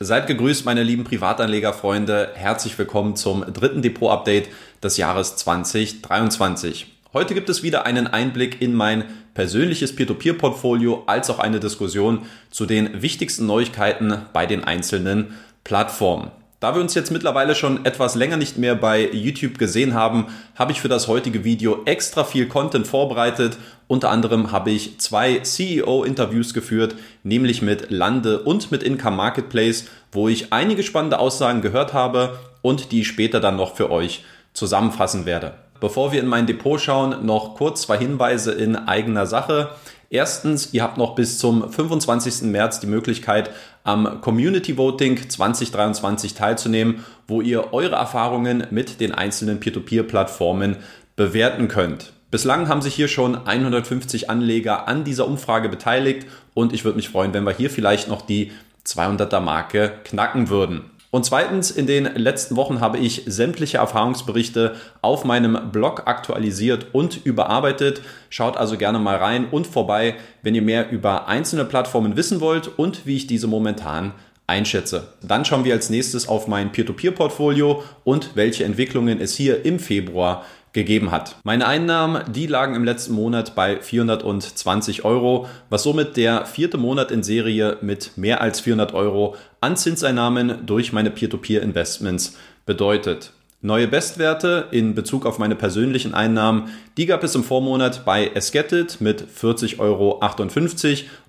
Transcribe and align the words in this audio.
Seid 0.00 0.26
gegrüßt, 0.26 0.64
meine 0.64 0.82
lieben 0.82 1.04
Privatanlegerfreunde. 1.04 2.32
Herzlich 2.34 2.76
willkommen 2.76 3.14
zum 3.14 3.44
dritten 3.52 3.80
Depot-Update 3.80 4.48
des 4.82 4.96
Jahres 4.96 5.36
2023. 5.36 6.86
Heute 7.12 7.32
gibt 7.32 7.48
es 7.48 7.62
wieder 7.62 7.86
einen 7.86 8.08
Einblick 8.08 8.60
in 8.60 8.74
mein 8.74 9.04
persönliches 9.34 9.94
Peer-to-Peer-Portfolio 9.94 11.04
als 11.06 11.30
auch 11.30 11.38
eine 11.38 11.60
Diskussion 11.60 12.26
zu 12.50 12.66
den 12.66 13.02
wichtigsten 13.02 13.46
Neuigkeiten 13.46 14.18
bei 14.32 14.46
den 14.46 14.64
einzelnen 14.64 15.34
Plattformen. 15.62 16.32
Da 16.64 16.74
wir 16.74 16.80
uns 16.80 16.94
jetzt 16.94 17.10
mittlerweile 17.10 17.54
schon 17.54 17.84
etwas 17.84 18.14
länger 18.14 18.38
nicht 18.38 18.56
mehr 18.56 18.74
bei 18.74 19.10
YouTube 19.12 19.58
gesehen 19.58 19.92
haben, 19.92 20.28
habe 20.54 20.72
ich 20.72 20.80
für 20.80 20.88
das 20.88 21.08
heutige 21.08 21.44
Video 21.44 21.82
extra 21.84 22.24
viel 22.24 22.48
Content 22.48 22.86
vorbereitet. 22.86 23.58
Unter 23.86 24.08
anderem 24.08 24.50
habe 24.50 24.70
ich 24.70 24.98
zwei 24.98 25.40
CEO-Interviews 25.40 26.54
geführt, 26.54 26.94
nämlich 27.22 27.60
mit 27.60 27.90
Lande 27.90 28.38
und 28.44 28.70
mit 28.70 28.82
Income 28.82 29.14
Marketplace, 29.14 29.88
wo 30.10 30.26
ich 30.26 30.54
einige 30.54 30.82
spannende 30.82 31.18
Aussagen 31.18 31.60
gehört 31.60 31.92
habe 31.92 32.38
und 32.62 32.92
die 32.92 33.04
später 33.04 33.40
dann 33.40 33.56
noch 33.56 33.76
für 33.76 33.90
euch 33.90 34.24
zusammenfassen 34.54 35.26
werde. 35.26 35.52
Bevor 35.80 36.12
wir 36.12 36.20
in 36.20 36.28
mein 36.28 36.46
Depot 36.46 36.80
schauen, 36.80 37.26
noch 37.26 37.56
kurz 37.56 37.82
zwei 37.82 37.98
Hinweise 37.98 38.52
in 38.52 38.74
eigener 38.74 39.26
Sache. 39.26 39.68
Erstens, 40.14 40.72
ihr 40.72 40.84
habt 40.84 40.96
noch 40.96 41.16
bis 41.16 41.40
zum 41.40 41.72
25. 41.72 42.42
März 42.42 42.78
die 42.78 42.86
Möglichkeit, 42.86 43.50
am 43.82 44.20
Community 44.20 44.76
Voting 44.76 45.28
2023 45.28 46.34
teilzunehmen, 46.34 47.04
wo 47.26 47.40
ihr 47.40 47.74
eure 47.74 47.96
Erfahrungen 47.96 48.64
mit 48.70 49.00
den 49.00 49.10
einzelnen 49.10 49.58
Peer-to-Peer-Plattformen 49.58 50.76
bewerten 51.16 51.66
könnt. 51.66 52.12
Bislang 52.30 52.68
haben 52.68 52.80
sich 52.80 52.94
hier 52.94 53.08
schon 53.08 53.34
150 53.34 54.30
Anleger 54.30 54.86
an 54.86 55.02
dieser 55.02 55.26
Umfrage 55.26 55.68
beteiligt 55.68 56.28
und 56.54 56.72
ich 56.72 56.84
würde 56.84 56.94
mich 56.94 57.08
freuen, 57.08 57.34
wenn 57.34 57.42
wir 57.42 57.52
hier 57.52 57.68
vielleicht 57.68 58.06
noch 58.06 58.22
die 58.22 58.52
200er 58.86 59.40
Marke 59.40 59.94
knacken 60.04 60.48
würden. 60.48 60.92
Und 61.14 61.24
zweitens, 61.24 61.70
in 61.70 61.86
den 61.86 62.06
letzten 62.16 62.56
Wochen 62.56 62.80
habe 62.80 62.98
ich 62.98 63.22
sämtliche 63.26 63.78
Erfahrungsberichte 63.78 64.74
auf 65.00 65.24
meinem 65.24 65.70
Blog 65.70 66.08
aktualisiert 66.08 66.88
und 66.90 67.24
überarbeitet. 67.24 68.00
Schaut 68.30 68.56
also 68.56 68.76
gerne 68.76 68.98
mal 68.98 69.14
rein 69.14 69.46
und 69.48 69.68
vorbei, 69.68 70.16
wenn 70.42 70.56
ihr 70.56 70.62
mehr 70.62 70.90
über 70.90 71.28
einzelne 71.28 71.66
Plattformen 71.66 72.16
wissen 72.16 72.40
wollt 72.40 72.66
und 72.80 73.06
wie 73.06 73.14
ich 73.14 73.28
diese 73.28 73.46
momentan 73.46 74.12
einschätze. 74.48 75.06
Dann 75.22 75.44
schauen 75.44 75.64
wir 75.64 75.74
als 75.74 75.88
nächstes 75.88 76.26
auf 76.26 76.48
mein 76.48 76.72
Peer-to-Peer-Portfolio 76.72 77.84
und 78.02 78.34
welche 78.34 78.64
Entwicklungen 78.64 79.20
es 79.20 79.36
hier 79.36 79.64
im 79.64 79.78
Februar 79.78 80.44
gegeben 80.74 81.10
hat. 81.10 81.36
Meine 81.44 81.66
Einnahmen, 81.66 82.30
die 82.30 82.46
lagen 82.46 82.74
im 82.74 82.84
letzten 82.84 83.14
Monat 83.14 83.54
bei 83.54 83.80
420 83.80 85.04
Euro, 85.04 85.48
was 85.70 85.84
somit 85.84 86.18
der 86.18 86.44
vierte 86.44 86.76
Monat 86.76 87.10
in 87.10 87.22
Serie 87.22 87.78
mit 87.80 88.18
mehr 88.18 88.42
als 88.42 88.60
400 88.60 88.92
Euro 88.92 89.36
an 89.62 89.76
Zinseinnahmen 89.76 90.66
durch 90.66 90.92
meine 90.92 91.10
Peer-to-Peer-Investments 91.10 92.36
bedeutet. 92.66 93.32
Neue 93.62 93.88
Bestwerte 93.88 94.66
in 94.72 94.94
Bezug 94.94 95.24
auf 95.24 95.38
meine 95.38 95.56
persönlichen 95.56 96.12
Einnahmen, 96.12 96.68
die 96.98 97.06
gab 97.06 97.24
es 97.24 97.34
im 97.34 97.44
Vormonat 97.44 98.04
bei 98.04 98.26
Esketit 98.34 99.00
mit 99.00 99.24
40,58 99.26 99.78
Euro 99.78 100.20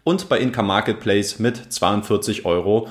und 0.04 0.28
bei 0.28 0.40
Income 0.40 0.68
Marketplace 0.68 1.40
mit 1.40 1.58
42,55 1.70 2.44
Euro. 2.44 2.90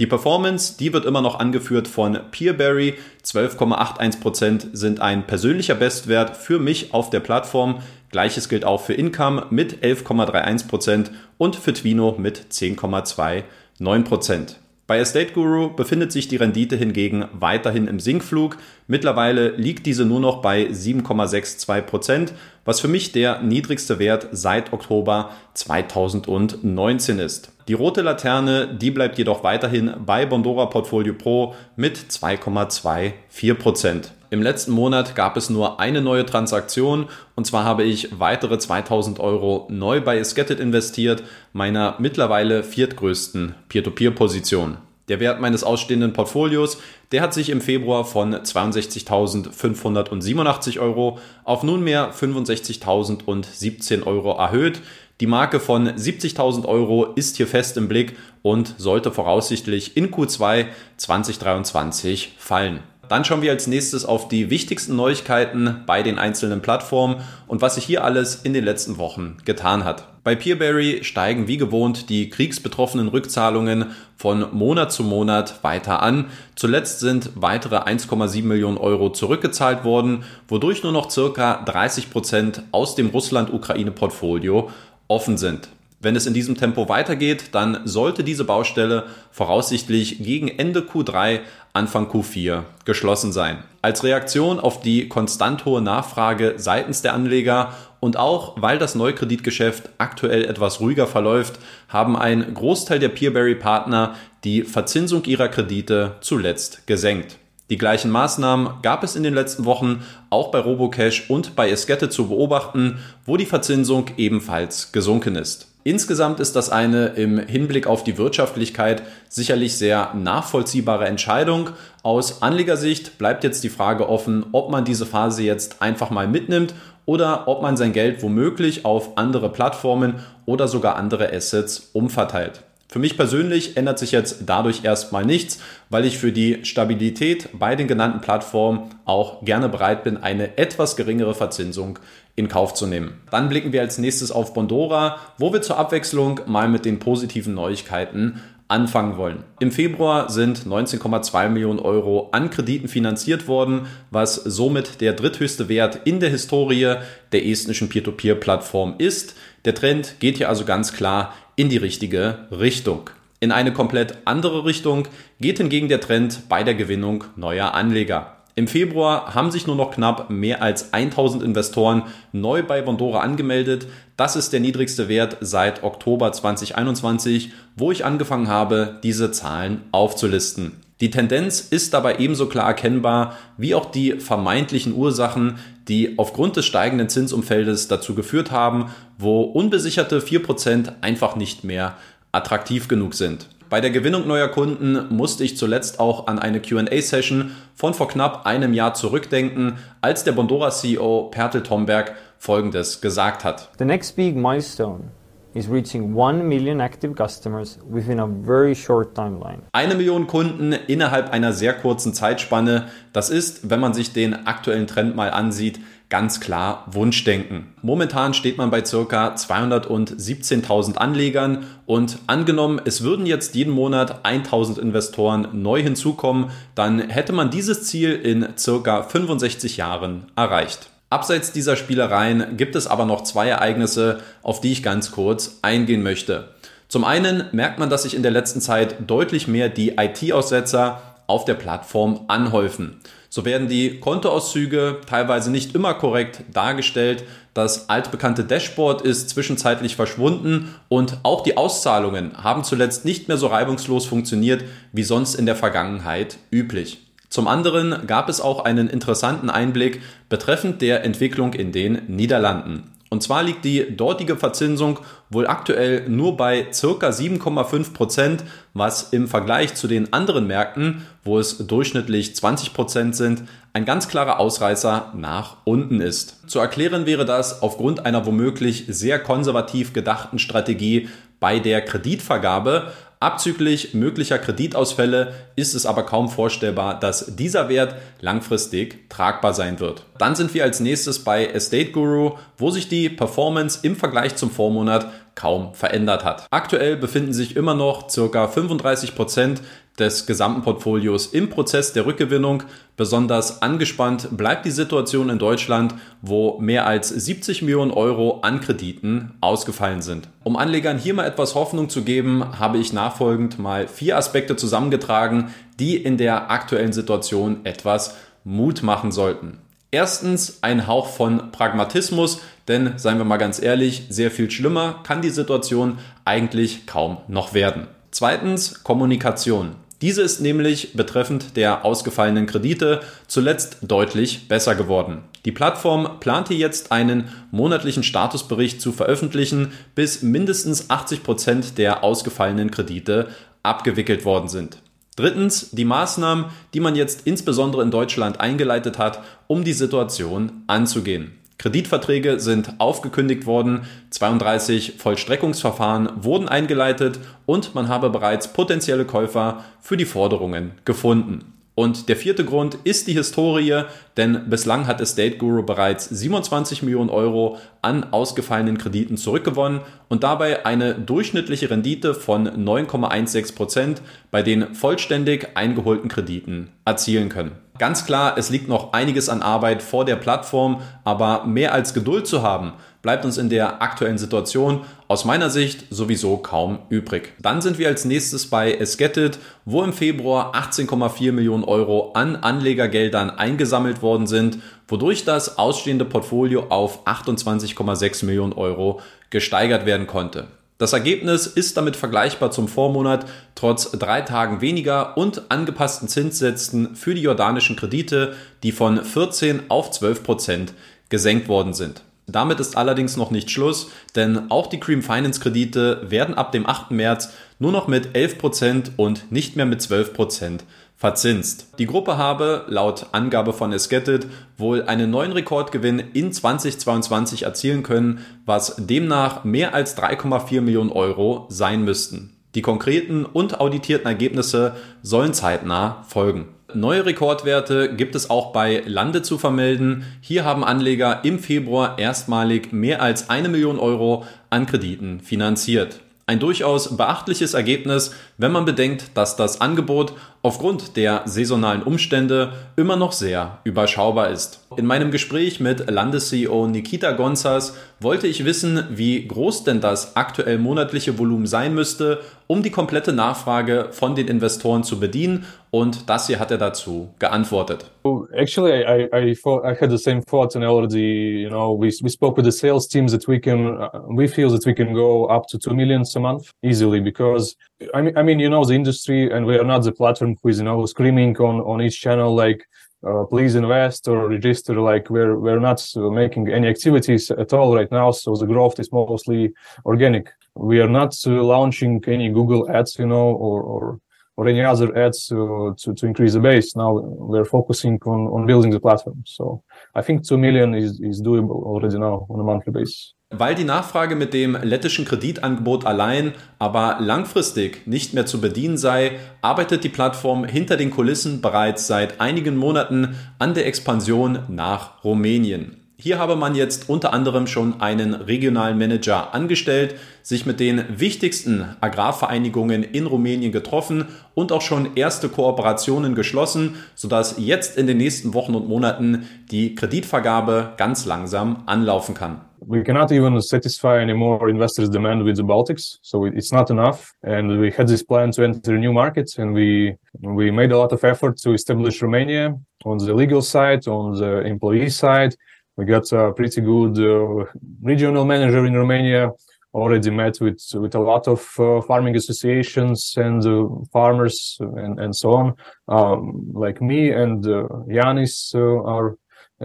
Die 0.00 0.06
Performance, 0.06 0.76
die 0.78 0.94
wird 0.94 1.04
immer 1.04 1.20
noch 1.20 1.38
angeführt 1.38 1.86
von 1.86 2.18
Peerberry. 2.30 2.94
12,81% 3.22 4.68
sind 4.72 5.00
ein 5.00 5.26
persönlicher 5.26 5.74
Bestwert 5.74 6.38
für 6.38 6.58
mich 6.58 6.94
auf 6.94 7.10
der 7.10 7.20
Plattform. 7.20 7.82
Gleiches 8.10 8.48
gilt 8.48 8.64
auch 8.64 8.80
für 8.80 8.94
Income 8.94 9.48
mit 9.50 9.84
11,31% 9.84 11.10
und 11.36 11.54
für 11.54 11.74
Twino 11.74 12.16
mit 12.18 12.46
10,29%. 12.50 14.54
Bei 14.90 14.98
Estate 14.98 15.32
Guru 15.34 15.70
befindet 15.70 16.10
sich 16.10 16.26
die 16.26 16.34
Rendite 16.34 16.74
hingegen 16.74 17.26
weiterhin 17.32 17.86
im 17.86 18.00
Sinkflug. 18.00 18.56
Mittlerweile 18.88 19.50
liegt 19.50 19.86
diese 19.86 20.04
nur 20.04 20.18
noch 20.18 20.42
bei 20.42 20.64
7,62%, 20.64 22.32
was 22.64 22.80
für 22.80 22.88
mich 22.88 23.12
der 23.12 23.40
niedrigste 23.40 24.00
Wert 24.00 24.26
seit 24.32 24.72
Oktober 24.72 25.30
2019 25.54 27.20
ist. 27.20 27.52
Die 27.68 27.74
rote 27.74 28.02
Laterne, 28.02 28.66
die 28.66 28.90
bleibt 28.90 29.16
jedoch 29.16 29.44
weiterhin 29.44 29.94
bei 30.04 30.26
Bondora 30.26 30.66
Portfolio 30.66 31.14
Pro 31.14 31.54
mit 31.76 31.96
2,24%. 31.96 34.10
Im 34.32 34.42
letzten 34.42 34.70
Monat 34.70 35.16
gab 35.16 35.36
es 35.36 35.50
nur 35.50 35.80
eine 35.80 36.00
neue 36.00 36.24
Transaktion 36.24 37.08
und 37.34 37.48
zwar 37.48 37.64
habe 37.64 37.82
ich 37.82 38.20
weitere 38.20 38.60
2000 38.60 39.18
Euro 39.18 39.66
neu 39.68 40.00
bei 40.00 40.18
Esketit 40.18 40.60
investiert, 40.60 41.24
meiner 41.52 41.96
mittlerweile 41.98 42.62
viertgrößten 42.62 43.56
Peer-to-Peer-Position. 43.68 44.76
Der 45.08 45.18
Wert 45.18 45.40
meines 45.40 45.64
ausstehenden 45.64 46.12
Portfolios, 46.12 46.78
der 47.10 47.22
hat 47.22 47.34
sich 47.34 47.50
im 47.50 47.60
Februar 47.60 48.04
von 48.04 48.32
62.587 48.32 50.78
Euro 50.78 51.18
auf 51.42 51.64
nunmehr 51.64 52.12
65.017 52.12 54.06
Euro 54.06 54.38
erhöht. 54.38 54.80
Die 55.18 55.26
Marke 55.26 55.58
von 55.58 55.88
70.000 55.88 56.66
Euro 56.66 57.06
ist 57.16 57.36
hier 57.36 57.48
fest 57.48 57.76
im 57.76 57.88
Blick 57.88 58.16
und 58.42 58.76
sollte 58.78 59.10
voraussichtlich 59.10 59.96
in 59.96 60.12
Q2 60.12 60.66
2023 60.98 62.36
fallen. 62.38 62.84
Dann 63.10 63.24
schauen 63.24 63.42
wir 63.42 63.50
als 63.50 63.66
nächstes 63.66 64.04
auf 64.04 64.28
die 64.28 64.50
wichtigsten 64.50 64.94
Neuigkeiten 64.94 65.82
bei 65.84 66.04
den 66.04 66.16
einzelnen 66.16 66.62
Plattformen 66.62 67.16
und 67.48 67.60
was 67.60 67.74
sich 67.74 67.82
hier 67.82 68.04
alles 68.04 68.36
in 68.36 68.54
den 68.54 68.64
letzten 68.64 68.98
Wochen 68.98 69.36
getan 69.44 69.82
hat. 69.82 70.06
Bei 70.22 70.36
Peerberry 70.36 71.02
steigen 71.02 71.48
wie 71.48 71.56
gewohnt 71.56 72.08
die 72.08 72.30
kriegsbetroffenen 72.30 73.08
Rückzahlungen 73.08 73.86
von 74.16 74.46
Monat 74.56 74.92
zu 74.92 75.02
Monat 75.02 75.64
weiter 75.64 76.04
an. 76.04 76.26
Zuletzt 76.54 77.00
sind 77.00 77.30
weitere 77.34 77.78
1,7 77.78 78.44
Millionen 78.44 78.78
Euro 78.78 79.10
zurückgezahlt 79.10 79.82
worden, 79.82 80.22
wodurch 80.46 80.84
nur 80.84 80.92
noch 80.92 81.10
circa 81.10 81.64
30 81.64 82.10
Prozent 82.10 82.62
aus 82.70 82.94
dem 82.94 83.08
Russland-Ukraine-Portfolio 83.08 84.70
offen 85.08 85.36
sind. 85.36 85.68
Wenn 86.02 86.16
es 86.16 86.24
in 86.24 86.32
diesem 86.32 86.56
Tempo 86.56 86.88
weitergeht, 86.88 87.50
dann 87.52 87.82
sollte 87.84 88.24
diese 88.24 88.44
Baustelle 88.44 89.04
voraussichtlich 89.30 90.24
gegen 90.24 90.48
Ende 90.48 90.80
Q3, 90.80 91.40
Anfang 91.72 92.10
Q4 92.10 92.64
geschlossen 92.84 93.32
sein. 93.32 93.62
Als 93.82 94.02
Reaktion 94.02 94.58
auf 94.58 94.80
die 94.80 95.08
konstant 95.08 95.64
hohe 95.64 95.80
Nachfrage 95.80 96.54
seitens 96.56 97.02
der 97.02 97.14
Anleger 97.14 97.72
und 98.00 98.16
auch 98.16 98.60
weil 98.60 98.78
das 98.78 98.94
Neukreditgeschäft 98.94 99.90
aktuell 99.98 100.44
etwas 100.44 100.80
ruhiger 100.80 101.06
verläuft, 101.06 101.58
haben 101.88 102.16
ein 102.16 102.54
Großteil 102.54 102.98
der 102.98 103.10
Peerberry-Partner 103.10 104.14
die 104.42 104.62
Verzinsung 104.62 105.24
ihrer 105.24 105.48
Kredite 105.48 106.16
zuletzt 106.20 106.86
gesenkt. 106.86 107.36
Die 107.70 107.78
gleichen 107.78 108.10
Maßnahmen 108.10 108.82
gab 108.82 109.04
es 109.04 109.14
in 109.14 109.22
den 109.22 109.34
letzten 109.34 109.64
Wochen 109.64 110.02
auch 110.28 110.50
bei 110.50 110.58
Robocash 110.58 111.30
und 111.30 111.54
bei 111.54 111.70
Eskette 111.70 112.10
zu 112.10 112.26
beobachten, 112.26 112.98
wo 113.24 113.36
die 113.36 113.46
Verzinsung 113.46 114.06
ebenfalls 114.16 114.90
gesunken 114.90 115.36
ist. 115.36 115.69
Insgesamt 115.82 116.40
ist 116.40 116.56
das 116.56 116.68
eine 116.68 117.06
im 117.08 117.38
Hinblick 117.38 117.86
auf 117.86 118.04
die 118.04 118.18
Wirtschaftlichkeit 118.18 119.02
sicherlich 119.30 119.78
sehr 119.78 120.12
nachvollziehbare 120.14 121.06
Entscheidung. 121.06 121.70
Aus 122.02 122.42
Anlegersicht 122.42 123.16
bleibt 123.16 123.44
jetzt 123.44 123.64
die 123.64 123.70
Frage 123.70 124.08
offen, 124.08 124.44
ob 124.52 124.70
man 124.70 124.84
diese 124.84 125.06
Phase 125.06 125.42
jetzt 125.42 125.80
einfach 125.80 126.10
mal 126.10 126.28
mitnimmt 126.28 126.74
oder 127.06 127.48
ob 127.48 127.62
man 127.62 127.78
sein 127.78 127.94
Geld 127.94 128.22
womöglich 128.22 128.84
auf 128.84 129.16
andere 129.16 129.50
Plattformen 129.50 130.16
oder 130.44 130.68
sogar 130.68 130.96
andere 130.96 131.32
Assets 131.32 131.90
umverteilt. 131.94 132.62
Für 132.90 132.98
mich 132.98 133.16
persönlich 133.16 133.76
ändert 133.76 134.00
sich 134.00 134.10
jetzt 134.10 134.42
dadurch 134.46 134.82
erstmal 134.82 135.24
nichts, 135.24 135.60
weil 135.90 136.04
ich 136.04 136.18
für 136.18 136.32
die 136.32 136.64
Stabilität 136.64 137.48
bei 137.52 137.76
den 137.76 137.86
genannten 137.86 138.20
Plattformen 138.20 138.90
auch 139.04 139.44
gerne 139.44 139.68
bereit 139.68 140.02
bin, 140.02 140.16
eine 140.16 140.58
etwas 140.58 140.96
geringere 140.96 141.36
Verzinsung 141.36 142.00
in 142.34 142.48
Kauf 142.48 142.74
zu 142.74 142.88
nehmen. 142.88 143.20
Dann 143.30 143.48
blicken 143.48 143.72
wir 143.72 143.80
als 143.80 143.98
nächstes 143.98 144.32
auf 144.32 144.54
Bondora, 144.54 145.18
wo 145.38 145.52
wir 145.52 145.62
zur 145.62 145.78
Abwechslung 145.78 146.40
mal 146.46 146.68
mit 146.68 146.84
den 146.84 146.98
positiven 146.98 147.54
Neuigkeiten 147.54 148.40
anfangen 148.66 149.16
wollen. 149.16 149.44
Im 149.60 149.70
Februar 149.70 150.28
sind 150.28 150.64
19,2 150.64 151.48
Millionen 151.48 151.78
Euro 151.78 152.28
an 152.32 152.50
Krediten 152.50 152.88
finanziert 152.88 153.46
worden, 153.46 153.86
was 154.10 154.34
somit 154.34 155.00
der 155.00 155.12
dritthöchste 155.12 155.68
Wert 155.68 156.00
in 156.04 156.18
der 156.18 156.30
Historie 156.30 156.96
der 157.30 157.46
estnischen 157.46 157.88
Peer-to-Peer-Plattform 157.88 158.94
ist. 158.98 159.36
Der 159.64 159.74
Trend 159.74 160.16
geht 160.20 160.38
hier 160.38 160.48
also 160.48 160.64
ganz 160.64 160.92
klar 160.92 161.34
in 161.60 161.68
die 161.68 161.76
richtige 161.76 162.46
Richtung. 162.50 163.10
In 163.38 163.52
eine 163.52 163.74
komplett 163.74 164.16
andere 164.24 164.64
Richtung 164.64 165.06
geht 165.42 165.58
hingegen 165.58 165.90
der 165.90 166.00
Trend 166.00 166.48
bei 166.48 166.62
der 166.62 166.72
Gewinnung 166.72 167.24
neuer 167.36 167.74
Anleger. 167.74 168.36
Im 168.54 168.66
Februar 168.66 169.34
haben 169.34 169.50
sich 169.50 169.66
nur 169.66 169.76
noch 169.76 169.90
knapp 169.90 170.30
mehr 170.30 170.62
als 170.62 170.94
1000 170.94 171.42
Investoren 171.42 172.04
neu 172.32 172.62
bei 172.62 172.80
Bondora 172.80 173.20
angemeldet. 173.20 173.88
Das 174.16 174.36
ist 174.36 174.54
der 174.54 174.60
niedrigste 174.60 175.10
Wert 175.10 175.36
seit 175.42 175.82
Oktober 175.82 176.32
2021, 176.32 177.52
wo 177.76 177.92
ich 177.92 178.06
angefangen 178.06 178.48
habe, 178.48 178.98
diese 179.02 179.30
Zahlen 179.30 179.82
aufzulisten. 179.92 180.72
Die 181.02 181.10
Tendenz 181.10 181.60
ist 181.60 181.92
dabei 181.92 182.20
ebenso 182.20 182.46
klar 182.46 182.68
erkennbar 182.68 183.36
wie 183.58 183.74
auch 183.74 183.90
die 183.90 184.12
vermeintlichen 184.12 184.94
Ursachen, 184.94 185.58
die 185.90 186.18
aufgrund 186.18 186.56
des 186.56 186.66
steigenden 186.66 187.08
Zinsumfeldes 187.08 187.88
dazu 187.88 188.14
geführt 188.14 188.52
haben, 188.52 188.92
wo 189.18 189.42
unbesicherte 189.42 190.20
4% 190.20 190.92
einfach 191.00 191.34
nicht 191.34 191.64
mehr 191.64 191.96
attraktiv 192.32 192.86
genug 192.86 193.14
sind. 193.14 193.48
bei 193.68 193.80
der 193.80 193.90
Gewinnung 193.90 194.26
neuer 194.26 194.48
Kunden 194.48 195.14
musste 195.14 195.42
ich 195.44 195.56
zuletzt 195.56 195.98
auch 195.98 196.28
an 196.28 196.38
eine 196.38 196.60
QA-Session 196.60 197.52
von 197.74 197.94
vor 197.94 198.08
knapp 198.08 198.46
einem 198.46 198.72
Jahr 198.72 198.94
zurückdenken, 198.94 199.78
als 200.00 200.22
der 200.22 200.32
Bondora-CEO 200.32 201.28
Pertel 201.32 201.62
Tomberg 201.62 202.14
folgendes 202.38 203.00
gesagt 203.00 203.44
hat. 203.44 203.70
The 203.78 203.84
next 203.84 204.14
big 204.14 204.36
milestone 204.36 205.10
is 205.54 205.68
reaching 205.68 206.14
1 206.14 206.42
million 206.46 206.80
active 206.80 207.14
customers 207.14 207.78
within 207.88 208.20
a 208.20 208.26
very 208.26 208.74
short 208.74 209.14
timeline. 209.14 209.62
Eine 209.72 209.94
Million 209.94 210.26
Kunden 210.26 210.72
innerhalb 210.72 211.30
einer 211.30 211.52
sehr 211.52 211.74
kurzen 211.74 212.14
Zeitspanne. 212.14 212.86
Das 213.12 213.30
ist, 213.30 213.70
wenn 213.70 213.80
man 213.80 213.94
sich 213.94 214.12
den 214.12 214.46
aktuellen 214.46 214.86
Trend 214.86 215.16
mal 215.16 215.30
ansieht, 215.30 215.80
ganz 216.10 216.40
klar 216.40 216.84
Wunschdenken. 216.90 217.72
Momentan 217.82 218.34
steht 218.34 218.58
man 218.58 218.70
bei 218.70 218.84
circa 218.84 219.34
217.000 219.34 220.96
Anlegern 220.96 221.64
und 221.86 222.18
angenommen, 222.26 222.80
es 222.84 223.02
würden 223.02 223.26
jetzt 223.26 223.54
jeden 223.54 223.72
Monat 223.72 224.24
1000 224.24 224.78
Investoren 224.78 225.48
neu 225.52 225.82
hinzukommen, 225.82 226.50
dann 226.74 226.98
hätte 226.98 227.32
man 227.32 227.50
dieses 227.50 227.84
Ziel 227.84 228.12
in 228.12 228.48
circa 228.56 229.04
65 229.04 229.76
Jahren 229.76 230.26
erreicht. 230.36 230.90
Abseits 231.10 231.50
dieser 231.50 231.74
Spielereien 231.74 232.56
gibt 232.56 232.76
es 232.76 232.86
aber 232.86 233.04
noch 233.04 233.24
zwei 233.24 233.48
Ereignisse, 233.48 234.20
auf 234.44 234.60
die 234.60 234.70
ich 234.70 234.84
ganz 234.84 235.10
kurz 235.10 235.58
eingehen 235.60 236.04
möchte. 236.04 236.50
Zum 236.86 237.04
einen 237.04 237.46
merkt 237.50 237.80
man, 237.80 237.90
dass 237.90 238.04
sich 238.04 238.14
in 238.14 238.22
der 238.22 238.30
letzten 238.30 238.60
Zeit 238.60 238.94
deutlich 239.08 239.48
mehr 239.48 239.68
die 239.68 239.96
IT-Aussetzer 239.98 241.02
auf 241.26 241.44
der 241.44 241.54
Plattform 241.54 242.26
anhäufen. 242.28 243.00
So 243.28 243.44
werden 243.44 243.68
die 243.68 243.98
Kontoauszüge 243.98 245.00
teilweise 245.04 245.50
nicht 245.50 245.74
immer 245.74 245.94
korrekt 245.94 246.42
dargestellt. 246.52 247.24
Das 247.54 247.88
altbekannte 247.88 248.44
Dashboard 248.44 249.02
ist 249.02 249.30
zwischenzeitlich 249.30 249.96
verschwunden 249.96 250.74
und 250.88 251.18
auch 251.24 251.42
die 251.42 251.56
Auszahlungen 251.56 252.42
haben 252.42 252.62
zuletzt 252.62 253.04
nicht 253.04 253.26
mehr 253.26 253.36
so 253.36 253.48
reibungslos 253.48 254.06
funktioniert 254.06 254.64
wie 254.92 255.02
sonst 255.02 255.34
in 255.34 255.46
der 255.46 255.56
Vergangenheit 255.56 256.38
üblich. 256.52 257.09
Zum 257.30 257.46
anderen 257.46 258.06
gab 258.06 258.28
es 258.28 258.40
auch 258.40 258.64
einen 258.64 258.88
interessanten 258.88 259.50
Einblick 259.50 260.02
betreffend 260.28 260.82
der 260.82 261.04
Entwicklung 261.04 261.54
in 261.54 261.70
den 261.70 262.02
Niederlanden. 262.08 262.90
Und 263.08 263.24
zwar 263.24 263.42
liegt 263.42 263.64
die 263.64 263.96
dortige 263.96 264.36
Verzinsung 264.36 265.00
wohl 265.30 265.48
aktuell 265.48 266.08
nur 266.08 266.36
bei 266.36 266.68
circa 266.72 267.08
7,5 267.08 267.92
Prozent, 267.92 268.44
was 268.72 269.12
im 269.12 269.26
Vergleich 269.26 269.74
zu 269.74 269.88
den 269.88 270.12
anderen 270.12 270.46
Märkten, 270.46 271.06
wo 271.24 271.38
es 271.38 271.58
durchschnittlich 271.58 272.36
20 272.36 272.72
Prozent 272.72 273.16
sind, 273.16 273.42
ein 273.72 273.84
ganz 273.84 274.06
klarer 274.06 274.38
Ausreißer 274.38 275.12
nach 275.16 275.56
unten 275.64 276.00
ist. 276.00 276.48
Zu 276.48 276.60
erklären 276.60 277.04
wäre 277.04 277.24
das 277.24 277.62
aufgrund 277.62 278.06
einer 278.06 278.26
womöglich 278.26 278.84
sehr 278.88 279.18
konservativ 279.18 279.92
gedachten 279.92 280.38
Strategie 280.38 281.08
bei 281.40 281.58
der 281.58 281.82
Kreditvergabe, 281.82 282.92
Abzüglich 283.22 283.92
möglicher 283.92 284.38
Kreditausfälle 284.38 285.34
ist 285.54 285.74
es 285.74 285.84
aber 285.84 286.06
kaum 286.06 286.30
vorstellbar, 286.30 286.98
dass 286.98 287.36
dieser 287.36 287.68
Wert 287.68 287.94
langfristig 288.22 289.10
tragbar 289.10 289.52
sein 289.52 289.78
wird. 289.78 290.06
Dann 290.16 290.34
sind 290.34 290.54
wir 290.54 290.64
als 290.64 290.80
nächstes 290.80 291.22
bei 291.22 291.44
Estate 291.44 291.92
Guru, 291.92 292.38
wo 292.56 292.70
sich 292.70 292.88
die 292.88 293.10
Performance 293.10 293.80
im 293.82 293.94
Vergleich 293.94 294.36
zum 294.36 294.50
Vormonat 294.50 295.12
kaum 295.40 295.74
verändert 295.74 296.24
hat. 296.24 296.46
Aktuell 296.50 296.96
befinden 296.96 297.32
sich 297.32 297.56
immer 297.56 297.74
noch 297.74 298.08
ca. 298.08 298.46
35 298.46 299.14
Prozent 299.14 299.62
des 299.98 300.26
gesamten 300.26 300.62
Portfolios 300.62 301.26
im 301.26 301.48
Prozess 301.48 301.92
der 301.92 302.06
Rückgewinnung. 302.06 302.62
Besonders 302.96 303.62
angespannt 303.62 304.28
bleibt 304.36 304.66
die 304.66 304.70
Situation 304.70 305.30
in 305.30 305.38
Deutschland, 305.38 305.94
wo 306.20 306.58
mehr 306.60 306.86
als 306.86 307.08
70 307.08 307.62
Millionen 307.62 307.90
Euro 307.90 308.40
an 308.42 308.60
Krediten 308.60 309.32
ausgefallen 309.40 310.02
sind. 310.02 310.28
Um 310.44 310.56
Anlegern 310.56 310.98
hier 310.98 311.14
mal 311.14 311.26
etwas 311.26 311.54
Hoffnung 311.54 311.88
zu 311.88 312.02
geben, 312.02 312.58
habe 312.58 312.78
ich 312.78 312.92
nachfolgend 312.92 313.58
mal 313.58 313.88
vier 313.88 314.18
Aspekte 314.18 314.56
zusammengetragen, 314.56 315.54
die 315.78 315.96
in 315.96 316.18
der 316.18 316.50
aktuellen 316.50 316.92
Situation 316.92 317.60
etwas 317.64 318.16
Mut 318.44 318.82
machen 318.82 319.10
sollten. 319.10 319.58
Erstens 319.90 320.62
ein 320.62 320.86
Hauch 320.86 321.08
von 321.08 321.50
Pragmatismus, 321.50 322.40
denn 322.70 322.94
seien 322.96 323.18
wir 323.18 323.24
mal 323.24 323.36
ganz 323.36 323.60
ehrlich, 323.60 324.04
sehr 324.08 324.30
viel 324.30 324.50
schlimmer 324.50 325.00
kann 325.02 325.20
die 325.20 325.30
Situation 325.30 325.98
eigentlich 326.24 326.86
kaum 326.86 327.18
noch 327.28 327.52
werden. 327.52 327.88
Zweitens 328.10 328.82
Kommunikation. 328.82 329.74
Diese 330.00 330.22
ist 330.22 330.40
nämlich 330.40 330.94
betreffend 330.94 331.56
der 331.56 331.84
ausgefallenen 331.84 332.46
Kredite 332.46 333.00
zuletzt 333.26 333.78
deutlich 333.82 334.48
besser 334.48 334.74
geworden. 334.74 335.18
Die 335.44 335.52
Plattform 335.52 336.20
plante 336.20 336.54
jetzt 336.54 336.90
einen 336.90 337.28
monatlichen 337.50 338.02
Statusbericht 338.02 338.80
zu 338.80 338.92
veröffentlichen, 338.92 339.72
bis 339.94 340.22
mindestens 340.22 340.88
80 340.88 341.22
Prozent 341.22 341.78
der 341.78 342.02
ausgefallenen 342.02 342.70
Kredite 342.70 343.28
abgewickelt 343.62 344.24
worden 344.24 344.48
sind. 344.48 344.78
Drittens 345.16 345.70
die 345.72 345.84
Maßnahmen, 345.84 346.46
die 346.72 346.80
man 346.80 346.96
jetzt 346.96 347.26
insbesondere 347.26 347.82
in 347.82 347.90
Deutschland 347.90 348.40
eingeleitet 348.40 348.96
hat, 348.96 349.22
um 349.48 349.64
die 349.64 349.74
Situation 349.74 350.62
anzugehen. 350.66 351.39
Kreditverträge 351.60 352.40
sind 352.40 352.72
aufgekündigt 352.78 353.44
worden, 353.44 353.82
32 354.08 354.94
Vollstreckungsverfahren 354.96 356.08
wurden 356.22 356.48
eingeleitet 356.48 357.20
und 357.44 357.74
man 357.74 357.88
habe 357.88 358.08
bereits 358.08 358.54
potenzielle 358.54 359.04
Käufer 359.04 359.62
für 359.78 359.98
die 359.98 360.06
Forderungen 360.06 360.70
gefunden. 360.86 361.52
Und 361.74 362.08
der 362.08 362.16
vierte 362.16 362.46
Grund 362.46 362.78
ist 362.84 363.08
die 363.08 363.12
Historie, 363.12 363.82
denn 364.16 364.48
bislang 364.48 364.86
hat 364.86 365.02
Estate 365.02 365.36
Guru 365.36 365.62
bereits 365.62 366.08
27 366.08 366.82
Millionen 366.82 367.10
Euro 367.10 367.58
an 367.82 368.10
ausgefallenen 368.10 368.78
Krediten 368.78 369.18
zurückgewonnen 369.18 369.80
und 370.08 370.22
dabei 370.22 370.64
eine 370.64 370.94
durchschnittliche 370.94 371.68
Rendite 371.68 372.14
von 372.14 372.48
9,16 372.48 373.54
Prozent 373.54 374.02
bei 374.30 374.42
den 374.42 374.74
vollständig 374.74 375.48
eingeholten 375.56 376.08
Krediten 376.08 376.70
erzielen 376.86 377.28
können. 377.28 377.52
Ganz 377.80 378.04
klar, 378.04 378.36
es 378.36 378.50
liegt 378.50 378.68
noch 378.68 378.92
einiges 378.92 379.30
an 379.30 379.40
Arbeit 379.40 379.82
vor 379.82 380.04
der 380.04 380.16
Plattform, 380.16 380.82
aber 381.02 381.46
mehr 381.46 381.72
als 381.72 381.94
Geduld 381.94 382.26
zu 382.26 382.42
haben, 382.42 382.74
bleibt 383.00 383.24
uns 383.24 383.38
in 383.38 383.48
der 383.48 383.80
aktuellen 383.80 384.18
Situation 384.18 384.82
aus 385.08 385.24
meiner 385.24 385.48
Sicht 385.48 385.86
sowieso 385.88 386.36
kaum 386.36 386.80
übrig. 386.90 387.32
Dann 387.38 387.62
sind 387.62 387.78
wir 387.78 387.88
als 387.88 388.04
nächstes 388.04 388.50
bei 388.50 388.74
Esgetted, 388.74 389.38
wo 389.64 389.82
im 389.82 389.94
Februar 389.94 390.54
18,4 390.54 391.32
Millionen 391.32 391.64
Euro 391.64 392.12
an 392.12 392.36
Anlegergeldern 392.36 393.30
eingesammelt 393.30 394.02
worden 394.02 394.26
sind, 394.26 394.58
wodurch 394.86 395.24
das 395.24 395.56
ausstehende 395.56 396.04
Portfolio 396.04 396.66
auf 396.68 397.06
28,6 397.06 398.26
Millionen 398.26 398.52
Euro 398.52 399.00
gesteigert 399.30 399.86
werden 399.86 400.06
konnte. 400.06 400.48
Das 400.80 400.94
Ergebnis 400.94 401.46
ist 401.46 401.76
damit 401.76 401.94
vergleichbar 401.94 402.50
zum 402.52 402.66
Vormonat, 402.66 403.26
trotz 403.54 403.90
drei 403.90 404.22
Tagen 404.22 404.62
weniger 404.62 405.18
und 405.18 405.50
angepassten 405.50 406.08
Zinssätzen 406.08 406.96
für 406.96 407.14
die 407.14 407.20
jordanischen 407.20 407.76
Kredite, 407.76 408.34
die 408.62 408.72
von 408.72 409.04
14 409.04 409.64
auf 409.68 409.90
12 409.90 410.22
Prozent 410.22 410.72
gesenkt 411.10 411.48
worden 411.48 411.74
sind. 411.74 412.00
Damit 412.26 412.60
ist 412.60 412.78
allerdings 412.78 413.18
noch 413.18 413.30
nicht 413.30 413.50
Schluss, 413.50 413.90
denn 414.16 414.50
auch 414.50 414.68
die 414.68 414.80
Cream 414.80 415.02
Finance 415.02 415.38
Kredite 415.38 416.00
werden 416.08 416.34
ab 416.34 416.50
dem 416.50 416.66
8. 416.66 416.92
März 416.92 417.34
nur 417.58 417.72
noch 417.72 417.86
mit 417.86 418.16
11 418.16 418.38
Prozent 418.38 418.92
und 418.96 419.30
nicht 419.30 419.56
mehr 419.56 419.66
mit 419.66 419.82
12 419.82 420.14
Prozent 420.14 420.64
verzinst. 421.00 421.68
Die 421.78 421.86
Gruppe 421.86 422.18
habe, 422.18 422.66
laut 422.68 423.06
Angabe 423.12 423.54
von 423.54 423.72
Esketit, 423.72 424.26
wohl 424.58 424.82
einen 424.82 425.10
neuen 425.10 425.32
Rekordgewinn 425.32 425.98
in 426.12 426.30
2022 426.30 427.44
erzielen 427.44 427.82
können, 427.82 428.20
was 428.44 428.76
demnach 428.76 429.42
mehr 429.42 429.72
als 429.72 429.96
3,4 429.96 430.60
Millionen 430.60 430.92
Euro 430.92 431.46
sein 431.48 431.86
müssten. 431.86 432.36
Die 432.54 432.60
konkreten 432.60 433.24
und 433.24 433.60
auditierten 433.60 434.08
Ergebnisse 434.08 434.76
sollen 435.02 435.32
zeitnah 435.32 436.04
folgen. 436.06 436.48
Neue 436.74 437.06
Rekordwerte 437.06 437.94
gibt 437.94 438.14
es 438.14 438.28
auch 438.28 438.52
bei 438.52 438.82
Lande 438.84 439.22
zu 439.22 439.38
vermelden. 439.38 440.04
Hier 440.20 440.44
haben 440.44 440.62
Anleger 440.62 441.24
im 441.24 441.38
Februar 441.38 441.98
erstmalig 441.98 442.72
mehr 442.72 443.00
als 443.00 443.30
eine 443.30 443.48
Million 443.48 443.78
Euro 443.78 444.24
an 444.50 444.66
Krediten 444.66 445.20
finanziert. 445.20 446.00
Ein 446.30 446.38
durchaus 446.38 446.96
beachtliches 446.96 447.54
Ergebnis, 447.54 448.14
wenn 448.38 448.52
man 448.52 448.64
bedenkt, 448.64 449.16
dass 449.16 449.34
das 449.34 449.60
Angebot 449.60 450.12
aufgrund 450.42 450.96
der 450.96 451.22
saisonalen 451.26 451.82
Umstände 451.82 452.52
immer 452.76 452.96
noch 452.96 453.12
sehr 453.12 453.58
überschaubar 453.64 454.30
ist. 454.30 454.66
In 454.76 454.86
meinem 454.86 455.10
Gespräch 455.10 455.60
mit 455.60 455.90
Landes-CEO 455.90 456.66
Nikita 456.66 457.12
Gonzas 457.12 457.76
wollte 458.00 458.26
ich 458.26 458.44
wissen, 458.44 458.84
wie 458.90 459.26
groß 459.26 459.64
denn 459.64 459.80
das 459.80 460.16
aktuell 460.16 460.58
monatliche 460.58 461.18
Volumen 461.18 461.46
sein 461.46 461.74
müsste, 461.74 462.20
um 462.46 462.62
die 462.62 462.70
komplette 462.70 463.12
Nachfrage 463.12 463.88
von 463.90 464.14
den 464.14 464.28
Investoren 464.28 464.82
zu 464.82 464.98
bedienen 464.98 465.44
und 465.70 466.08
das 466.08 466.26
hier 466.26 466.38
hat 466.38 466.50
er 466.50 466.58
dazu 466.58 467.08
geantwortet. 467.18 467.90
Actually, 468.34 468.84
I, 468.84 469.08
I, 469.12 469.34
thought, 469.34 469.64
I 469.64 469.74
had 469.74 469.90
the 469.90 469.98
same 469.98 470.22
thoughts 470.22 470.56
and 470.56 470.64
already, 470.64 471.42
you 471.42 471.50
know, 471.50 471.72
we, 471.72 471.92
we 472.02 472.08
spoke 472.08 472.36
with 472.36 472.44
the 472.44 472.52
sales 472.52 472.88
teams 472.88 473.12
that 473.12 473.26
we 473.28 473.38
can, 473.38 473.80
uh, 473.80 473.88
we 474.08 474.26
feel 474.26 474.50
that 474.50 474.64
we 474.66 474.74
can 474.74 474.94
go 474.94 475.26
up 475.26 475.46
to 475.48 475.58
2 475.58 475.74
millions 475.74 476.16
a 476.16 476.20
month 476.20 476.50
easily 476.62 477.00
because 477.00 477.56
I 477.94 478.02
mean, 478.02 478.16
I 478.16 478.22
mean, 478.22 478.40
you 478.40 478.50
know, 478.50 478.64
the 478.64 478.74
industry 478.74 479.30
and 479.30 479.46
we 479.46 479.56
are 479.58 479.64
not 479.64 479.84
the 479.84 479.92
platform 479.92 480.36
who 480.42 480.48
is, 480.48 480.58
you 480.58 480.64
know, 480.64 480.84
screaming 480.86 481.36
on, 481.38 481.60
on 481.60 481.80
each 481.82 482.00
channel, 482.00 482.34
like, 482.34 482.64
uh, 483.06 483.24
please 483.24 483.54
invest 483.54 484.08
or 484.08 484.28
register. 484.28 484.78
Like 484.78 485.08
we're, 485.08 485.38
we're 485.38 485.60
not 485.60 485.82
making 485.94 486.50
any 486.50 486.68
activities 486.68 487.30
at 487.30 487.52
all 487.52 487.74
right 487.74 487.90
now. 487.90 488.10
So 488.10 488.34
the 488.34 488.46
growth 488.46 488.78
is 488.78 488.92
mostly 488.92 489.52
organic 489.86 490.30
we 490.54 490.80
are 490.80 490.88
not 490.88 491.14
uh, 491.26 491.30
launching 491.30 492.02
any 492.06 492.28
Google 492.28 492.70
ads, 492.70 492.98
you 492.98 493.06
know, 493.06 493.34
or, 493.34 493.62
or, 493.62 494.00
or 494.40 494.48
any 494.48 494.64
other 494.64 494.96
ads 494.96 495.26
to, 495.26 495.74
to, 495.76 495.92
to 495.92 496.06
increase 496.06 496.32
the 496.32 496.40
base. 496.40 496.74
Now 496.74 496.98
we're 496.98 497.44
focusing 497.44 498.00
on, 498.06 498.20
on 498.26 498.46
building 498.46 498.70
the 498.72 498.80
platform. 498.80 499.22
So 499.26 499.62
I 499.94 500.00
think 500.00 500.26
2 500.26 500.38
million 500.38 500.72
is, 500.72 500.98
is 500.98 501.20
doable 501.22 501.62
already 501.62 501.98
now 501.98 502.26
on 502.30 502.40
a 502.40 502.42
monthly 502.42 502.72
basis. 502.72 503.14
Weil 503.32 503.54
die 503.54 503.64
Nachfrage 503.64 504.16
mit 504.16 504.32
dem 504.32 504.56
lettischen 504.60 505.04
Kreditangebot 505.04 505.86
allein 505.86 506.32
aber 506.58 506.96
langfristig 507.00 507.86
nicht 507.86 508.14
mehr 508.14 508.26
zu 508.26 508.40
bedienen 508.40 508.78
sei, 508.78 509.20
arbeitet 509.42 509.84
die 509.84 509.88
Plattform 509.88 510.44
hinter 510.44 510.76
den 510.76 510.90
Kulissen 510.90 511.42
bereits 511.42 511.86
seit 511.86 512.20
einigen 512.20 512.56
Monaten 512.56 513.14
an 513.38 513.54
der 513.54 513.66
Expansion 513.66 514.40
nach 514.48 515.04
Rumänien. 515.04 515.79
Hier 516.02 516.18
habe 516.18 516.34
man 516.34 516.54
jetzt 516.54 516.88
unter 516.88 517.12
anderem 517.12 517.46
schon 517.46 517.82
einen 517.82 518.14
regionalen 518.14 518.78
Manager 518.78 519.34
angestellt, 519.34 519.96
sich 520.22 520.46
mit 520.46 520.58
den 520.58 520.82
wichtigsten 520.88 521.76
Agrarvereinigungen 521.82 522.82
in 522.82 523.06
Rumänien 523.06 523.52
getroffen 523.52 524.06
und 524.32 524.50
auch 524.50 524.62
schon 524.62 524.96
erste 524.96 525.28
Kooperationen 525.28 526.14
geschlossen, 526.14 526.76
sodass 526.94 527.34
jetzt 527.36 527.76
in 527.76 527.86
den 527.86 527.98
nächsten 527.98 528.32
Wochen 528.32 528.54
und 528.54 528.66
Monaten 528.66 529.28
die 529.50 529.74
Kreditvergabe 529.74 530.72
ganz 530.78 531.04
langsam 531.04 531.64
anlaufen 531.66 532.14
kann. 532.14 532.40
we 532.66 532.82
cannot 532.82 533.10
even 533.10 533.40
satisfy 533.40 533.98
anymore 533.98 534.48
investors' 534.48 534.90
demand 534.90 535.24
with 535.24 535.36
the 535.36 535.42
Baltics, 535.42 535.98
so 536.02 536.26
it's 536.26 536.52
not 536.52 536.70
enough. 536.70 537.12
And 537.22 537.58
we 537.58 537.70
had 537.70 537.88
this 537.88 538.02
plan 538.02 538.32
to 538.32 538.44
enter 538.44 538.76
new 538.78 538.92
markets, 538.92 539.38
and 539.38 539.54
we 539.54 539.96
we 540.20 540.50
made 540.50 540.72
a 540.72 540.78
lot 540.78 540.92
of 540.92 541.02
effort 541.02 541.38
to 541.38 541.52
establish 541.54 542.02
Romania 542.02 542.54
on 542.84 542.98
the 542.98 543.14
legal 543.14 543.42
side, 543.42 543.86
on 543.88 544.14
the 544.14 544.42
employee 544.46 544.90
side, 544.90 545.34
we 545.80 545.86
got 545.86 546.12
a 546.12 546.30
pretty 546.34 546.60
good 546.60 546.98
uh, 546.98 547.46
regional 547.80 548.26
manager 548.26 548.66
in 548.66 548.74
Romania. 548.74 549.30
Already 549.72 550.10
met 550.10 550.38
with 550.38 550.60
with 550.74 550.94
a 550.94 551.00
lot 551.00 551.26
of 551.26 551.40
uh, 551.58 551.80
farming 551.80 552.16
associations 552.16 553.14
and 553.16 553.40
uh, 553.46 553.66
farmers 553.90 554.58
and, 554.60 555.00
and 555.00 555.16
so 555.16 555.32
on. 555.32 555.56
Um, 555.88 556.50
like 556.52 556.82
me 556.82 557.12
and 557.12 557.42
Yanis, 557.44 558.54
our 558.54 559.16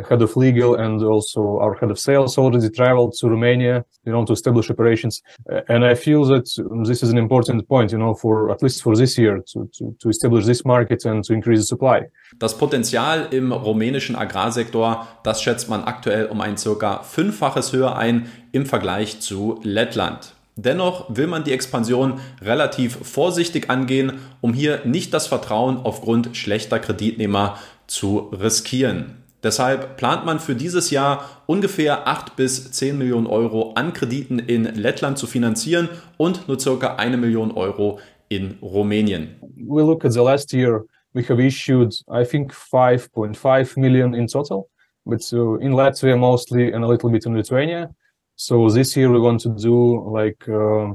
head 0.04 0.22
of 0.22 0.36
legal 0.36 0.76
and 0.76 1.02
also 1.04 1.60
our 1.60 1.76
head 1.76 1.92
of 1.92 2.00
sales 2.00 2.38
already 2.38 2.70
traveled 2.70 3.14
to 3.20 3.30
Romania, 3.30 3.86
you 4.06 4.12
know, 4.12 4.26
to 4.26 4.34
establish 4.34 4.70
operations. 4.70 5.24
And 5.70 5.86
I 5.86 5.96
feel 5.96 6.26
that 6.26 6.46
this 6.88 7.04
is 7.04 7.12
an 7.12 7.18
important 7.18 7.68
point, 7.68 7.92
you 7.92 7.98
know, 7.98 8.14
for 8.14 8.52
at 8.52 8.62
least 8.62 8.82
for 8.82 8.96
this 8.96 9.18
year 9.18 9.42
to, 9.54 9.70
to, 9.78 9.96
to 10.00 10.10
establish 10.10 10.46
this 10.46 10.66
market 10.66 11.06
and 11.06 11.24
to 11.24 11.34
increase 11.34 11.60
the 11.60 11.68
supply. 11.68 12.10
Das 12.38 12.58
Potenzial 12.58 13.28
im 13.32 13.52
rumänischen 13.52 14.16
Agrarsektor, 14.16 15.08
das 15.24 15.42
schätzt 15.42 15.70
man 15.70 15.84
aktuell 15.84 16.26
um 16.26 16.42
ein 16.42 16.58
circa 16.58 17.04
fünffaches 17.04 17.74
höher 17.74 17.96
ein 17.96 18.28
im 18.52 18.66
Vergleich 18.66 19.20
zu 19.22 19.60
Lettland. 19.64 20.34
Dennoch 20.58 21.14
will 21.14 21.28
man 21.28 21.44
die 21.44 21.52
Expansion 21.52 22.22
relativ 22.42 22.96
vorsichtig 22.96 23.70
angehen, 23.70 24.20
um 24.40 24.54
hier 24.54 24.86
nicht 24.86 25.14
das 25.14 25.28
Vertrauen 25.28 25.78
aufgrund 25.84 26.38
schlechter 26.38 26.80
Kreditnehmer 26.80 27.58
zu 27.88 28.32
riskieren. 28.32 29.25
Deshalb 29.46 29.98
plant 29.98 30.26
man 30.26 30.40
für 30.40 30.56
dieses 30.56 30.90
Jahr 30.90 31.44
ungefähr 31.46 32.08
8 32.08 32.36
bis 32.36 32.72
10 32.72 32.98
Millionen 32.98 33.28
Euro 33.28 33.74
an 33.76 33.94
Krediten 33.94 34.40
in 34.40 34.64
Lettland 34.64 35.20
zu 35.20 35.28
finanzieren 35.28 35.88
und 36.18 36.48
nur 36.48 36.60
circa 36.60 36.96
eine 36.96 37.16
Million 37.16 37.52
Euro 37.52 38.00
in 38.28 38.58
Rumänien. 38.60 39.36
We 39.56 39.84
look 39.84 40.04
at 40.04 40.14
the 40.14 40.22
last 40.22 40.52
year, 40.52 40.86
we 41.14 41.22
have 41.30 41.40
issued, 41.40 41.94
I 42.10 42.26
think, 42.26 42.54
5.5 42.54 43.80
million 43.80 44.16
in 44.16 44.26
total, 44.26 44.68
but 45.06 45.22
so 45.22 45.58
in 45.58 45.74
Latvia 45.74 46.18
mostly 46.18 46.74
and 46.74 46.84
a 46.84 46.88
little 46.88 47.12
bit 47.12 47.28
in 47.28 47.36
Lithuania. 47.36 47.92
So 48.36 48.68
this 48.68 48.98
year 48.98 49.12
we 49.12 49.20
want 49.20 49.42
to 49.42 49.50
do 49.50 50.10
like 50.12 50.44
uh, 50.50 50.92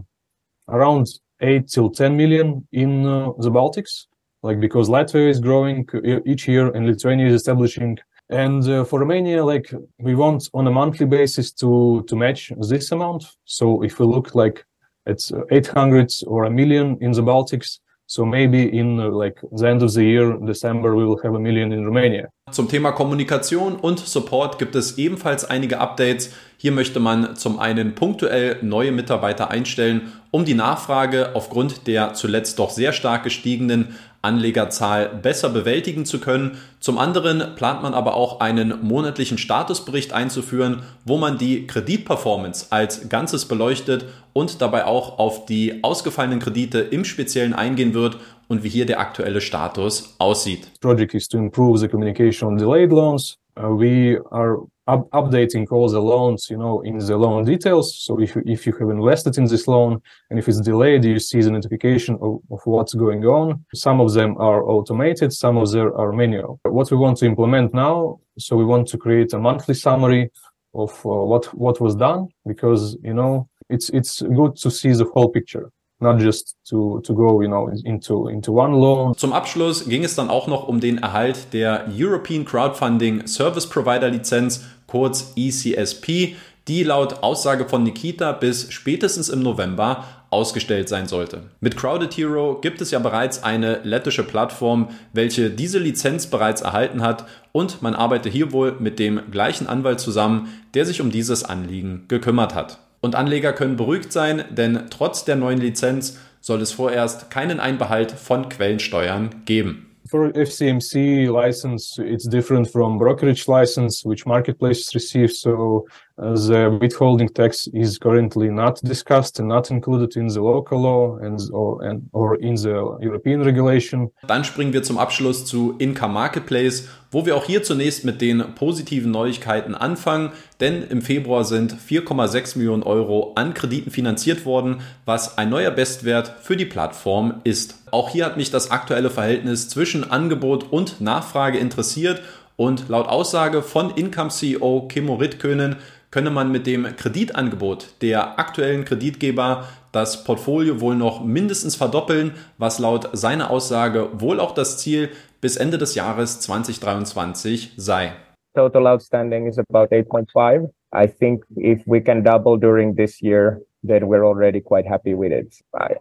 around 0.69 1.07
8 1.41 1.69
till 1.69 1.89
10 1.89 2.17
million 2.17 2.67
in 2.73 3.07
uh, 3.07 3.31
the 3.39 3.51
Baltics, 3.53 4.07
like 4.43 4.59
because 4.59 4.89
Latvia 4.89 5.31
is 5.31 5.39
growing 5.39 5.87
each 6.27 6.49
year 6.49 6.75
and 6.75 6.85
Lithuania 6.85 7.29
is 7.29 7.35
establishing 7.35 7.97
and 8.31 8.67
uh, 8.69 8.85
for 8.85 9.01
Romania, 9.01 9.45
like 9.45 9.73
we 9.99 10.15
want 10.15 10.49
on 10.55 10.67
a 10.67 10.71
monthly 10.71 11.07
basis 11.07 11.53
to 11.53 12.05
to 12.09 12.17
match 12.17 12.53
this 12.69 12.93
amount. 12.93 13.25
So 13.45 13.83
if 13.83 13.99
we 13.99 14.07
look 14.07 14.35
like 14.35 14.65
it's 15.07 15.33
800 15.51 16.13
or 16.27 16.45
a 16.45 16.51
million 16.51 16.97
in 17.01 17.13
the 17.13 17.23
Baltics, 17.23 17.81
so 18.07 18.25
maybe 18.25 18.77
in 18.77 18.99
uh, 18.99 19.09
like 19.09 19.41
the 19.53 19.69
end 19.69 19.83
of 19.83 19.93
the 19.93 20.03
year, 20.03 20.37
December, 20.45 20.97
we 20.97 21.05
will 21.05 21.21
have 21.23 21.35
a 21.35 21.39
million 21.39 21.73
in 21.73 21.85
Romania. 21.85 22.29
Zum 22.51 22.69
Thema 22.69 22.91
Kommunikation 22.93 23.77
und 23.77 24.01
Support 24.01 24.59
gibt 24.59 24.75
es 24.75 24.99
ebenfalls 24.99 25.45
einige 25.45 25.79
Updates. 25.79 26.33
Hier 26.57 26.73
möchte 26.73 26.99
man 26.99 27.37
zum 27.37 27.61
einen 27.61 27.95
punktuell 27.95 28.57
neue 28.63 28.91
Mitarbeiter 28.91 29.51
einstellen, 29.51 30.13
um 30.33 30.45
die 30.45 30.55
Nachfrage 30.55 31.37
aufgrund 31.37 31.87
der 31.87 32.15
zuletzt 32.15 32.59
doch 32.59 32.71
sehr 32.71 32.93
stark 32.93 33.23
gestiegenen 33.23 33.97
Anlegerzahl 34.23 35.09
besser 35.09 35.49
bewältigen 35.49 36.05
zu 36.05 36.21
können. 36.21 36.59
Zum 36.79 36.99
anderen 36.99 37.55
plant 37.57 37.83
man 37.83 37.95
aber 37.95 38.15
auch 38.15 38.41
einen 38.41 38.75
monatlichen 38.83 39.39
Statusbericht 39.39 40.13
einzuführen, 40.13 40.83
wo 41.05 41.17
man 41.17 41.39
die 41.39 41.67
Kreditperformance 41.67 42.67
als 42.71 43.09
Ganzes 43.09 43.47
beleuchtet 43.47 44.07
und 44.33 44.61
dabei 44.61 44.85
auch 44.85 45.19
auf 45.19 45.47
die 45.47 45.83
ausgefallenen 45.83 46.39
Kredite 46.39 46.81
im 46.81 47.05
Speziellen 47.05 47.55
eingehen 47.55 47.95
wird 47.95 48.19
und 48.49 48.63
wie 48.63 48.69
hier 48.69 48.87
der 48.87 49.01
aktuelle 49.01 49.41
Status 49.41 50.17
aussieht. 50.19 50.71
Project 50.81 51.15
is 51.15 51.29
to 51.29 51.39
improve 51.39 51.79
the 51.79 51.89
communication 51.89 52.49
on 52.49 52.59
delayed 52.59 52.91
loans. 52.91 53.39
Uh, 53.57 53.69
we 53.69 54.21
are 54.31 54.59
up 54.93 55.11
updating 55.21 55.65
all 55.71 55.89
the 55.89 56.03
loans, 56.13 56.49
you 56.51 56.59
know, 56.63 56.81
in 56.83 56.99
the 56.99 57.17
loan 57.17 57.45
details. 57.45 57.87
So 58.05 58.21
if 58.21 58.35
you, 58.35 58.43
if 58.47 58.67
you 58.67 58.73
have 58.81 58.91
invested 58.91 59.39
in 59.39 59.47
this 59.47 59.65
loan 59.69 59.93
and 60.29 60.39
if 60.39 60.49
it's 60.49 60.61
delayed, 60.61 61.05
you 61.05 61.19
see 61.19 61.41
the 61.41 61.51
notification 61.51 62.15
of, 62.21 62.33
of 62.51 62.61
what's 62.65 62.95
going 62.95 63.25
on. 63.25 63.65
Some 63.75 64.01
of 64.01 64.13
them 64.13 64.37
are 64.39 64.63
automated, 64.65 65.33
some 65.33 65.57
of 65.57 65.71
them 65.71 65.93
are 65.97 66.13
manual. 66.13 66.61
What 66.65 66.91
we 66.91 66.97
want 66.97 67.17
to 67.19 67.27
implement 67.27 67.73
now, 67.73 68.21
so 68.39 68.57
we 68.57 68.65
want 68.65 68.89
to 68.89 68.99
create 68.99 69.33
a 69.33 69.39
monthly 69.39 69.75
summary 69.75 70.31
of 70.75 70.93
uh, 71.05 71.09
what 71.31 71.45
what 71.65 71.81
was 71.81 71.97
done 71.97 72.29
because 72.47 72.97
you 73.03 73.13
know 73.13 73.49
it's 73.69 73.89
it's 73.91 74.23
good 74.23 74.55
to 74.63 74.71
see 74.71 74.93
the 74.93 75.05
whole 75.13 75.29
picture 75.29 75.67
not 76.01 76.19
just 76.19 76.57
to, 76.69 77.01
to 77.05 77.13
go, 77.13 77.41
you 77.43 77.49
know, 77.49 77.71
into, 77.85 78.29
into 78.29 78.53
one 78.53 78.73
loan. 78.73 79.15
Zum 79.17 79.33
Abschluss 79.33 79.89
ging 79.89 80.03
es 80.03 80.15
dann 80.17 80.31
auch 80.31 80.47
noch 80.49 80.67
um 80.67 80.81
den 80.81 80.99
Erhalt 80.99 81.53
der 81.53 81.87
European 81.89 82.45
Crowdfunding 82.45 83.27
Service 83.27 83.69
Provider 83.69 84.09
Lizenz, 84.09 84.65
kurz 84.91 85.33
ECSP, 85.37 86.37
die 86.69 86.83
laut 86.85 87.23
Aussage 87.23 87.69
von 87.69 87.83
Nikita 87.83 88.33
bis 88.33 88.73
spätestens 88.73 89.29
im 89.29 89.41
November 89.41 90.05
ausgestellt 90.31 90.89
sein 90.89 91.07
sollte. 91.07 91.43
Mit 91.61 91.77
Crowded 91.77 92.17
Hero 92.17 92.61
gibt 92.61 92.81
es 92.81 92.91
ja 92.91 92.99
bereits 92.99 93.43
eine 93.43 93.81
lettische 93.83 94.23
Plattform, 94.23 94.89
welche 95.13 95.51
diese 95.51 95.79
Lizenz 95.79 96.29
bereits 96.29 96.61
erhalten 96.61 97.03
hat 97.03 97.27
und 97.53 97.83
man 97.83 97.95
arbeitet 97.95 98.33
hier 98.33 98.53
wohl 98.53 98.77
mit 98.79 98.99
dem 98.99 99.21
gleichen 99.31 99.67
Anwalt 99.67 100.01
zusammen, 100.01 100.49
der 100.75 100.87
sich 100.87 101.01
um 101.01 101.11
dieses 101.11 101.45
Anliegen 101.45 102.05
gekümmert 102.09 102.55
hat. 102.55 102.79
Und 103.01 103.15
Anleger 103.15 103.53
können 103.53 103.77
beruhigt 103.77 104.13
sein, 104.13 104.45
denn 104.51 104.85
trotz 104.91 105.25
der 105.25 105.37
neuen 105.37 105.59
Lizenz 105.59 106.19
soll 106.41 106.61
es 106.63 106.73
vorerst 106.73 107.31
keinen 107.31 107.59
Einbehalt 107.59 108.13
von 108.13 108.49
Quellensteuern 108.49 109.31
geben. 109.47 109.90
For 110.11 110.33
FCMC 110.33 111.31
license, 111.31 111.97
it's 112.01 112.27
different 112.27 112.69
from 112.69 112.99
brokerage 112.99 113.47
license, 113.47 114.05
which 114.05 114.27
marketplaces 114.27 114.93
receive. 114.93 115.31
So 115.31 115.87
the 116.21 116.79
withholding 116.81 117.29
tax 117.29 117.67
is 117.73 117.99
currently 117.99 118.51
not 118.51 118.81
discussed 118.83 119.39
and 119.41 119.49
not 119.49 119.71
included 119.71 120.17
in 120.17 120.29
the 120.29 120.41
local 120.41 120.81
law 120.81 121.17
and 121.17 121.41
or, 121.53 121.83
and, 121.83 122.09
or 122.13 122.37
in 122.37 122.57
the 122.57 122.99
European 123.01 123.43
regulation. 123.43 124.11
Dann 124.27 124.45
springen 124.45 124.73
wir 124.73 124.83
zum 124.83 124.99
Abschluss 124.99 125.47
zu 125.47 125.75
Income 125.79 126.13
Marketplace, 126.13 126.89
wo 127.11 127.25
wir 127.25 127.37
auch 127.37 127.45
hier 127.45 127.63
zunächst 127.63 128.05
mit 128.05 128.21
den 128.21 128.55
positiven 128.55 129.11
Neuigkeiten 129.11 129.75
anfangen, 129.75 130.33
denn 130.61 130.83
im 130.83 131.01
Februar 131.01 131.45
sind 131.45 131.75
4,6 131.75 132.59
Millionen 132.59 132.83
Euro 132.83 133.33
an 133.37 133.55
Krediten 133.55 133.91
finanziert 133.91 134.45
worden, 134.45 134.81
was 135.07 135.39
ein 135.39 135.49
neuer 135.49 135.71
Bestwert 135.71 136.35
für 136.43 136.57
die 136.57 136.67
Plattform 136.67 137.41
ist. 137.45 137.77
Auch 137.91 138.11
hier 138.11 138.27
hat 138.27 138.37
mich 138.37 138.51
das 138.51 138.71
aktuelle 138.71 139.11
Verhältnis 139.11 139.69
zwischen 139.69 140.09
Angebot 140.11 140.71
und 140.71 141.01
Nachfrage 141.01 141.59
interessiert 141.59 142.23
und 142.57 142.91
laut 142.91 143.09
Aussage 143.09 143.63
von 143.63 143.91
Income 143.91 144.29
CEO 144.29 144.87
Kimmo 144.87 145.15
Rittkönen 145.15 145.77
könne 146.11 146.31
man 146.31 146.51
mit 146.51 146.67
dem 146.67 146.85
Kreditangebot 146.97 148.03
der 148.03 148.39
aktuellen 148.39 148.85
Kreditgeber 148.85 149.65
das 149.93 150.25
Portfolio 150.25 150.81
wohl 150.81 150.95
noch 150.95 151.25
mindestens 151.25 151.77
verdoppeln, 151.77 152.33
was 152.59 152.79
laut 152.79 153.09
seiner 153.13 153.51
Aussage 153.51 154.09
wohl 154.21 154.41
auch 154.41 154.53
das 154.53 154.79
Ziel 154.79 155.11
bis 155.41 155.57
Ende 155.57 155.79
des 155.79 155.95
Jahres 155.95 156.41
2023 156.41 157.75
sei. 157.77 158.13
Total 158.55 158.87
outstanding 158.87 159.47
is 159.47 159.59
about 159.59 159.93
8.5. 159.93 160.71
I 160.93 161.07
think 161.07 161.45
if 161.57 161.83
we 161.87 162.01
can 162.01 162.23
double 162.25 162.59
during 162.59 162.97
this 162.97 163.21
year, 163.21 163.63
then 163.83 164.09
we're 164.09 164.25
already 164.25 164.61
quite 164.61 164.87
happy 164.87 165.15
with 165.15 165.33
it. 165.33 165.55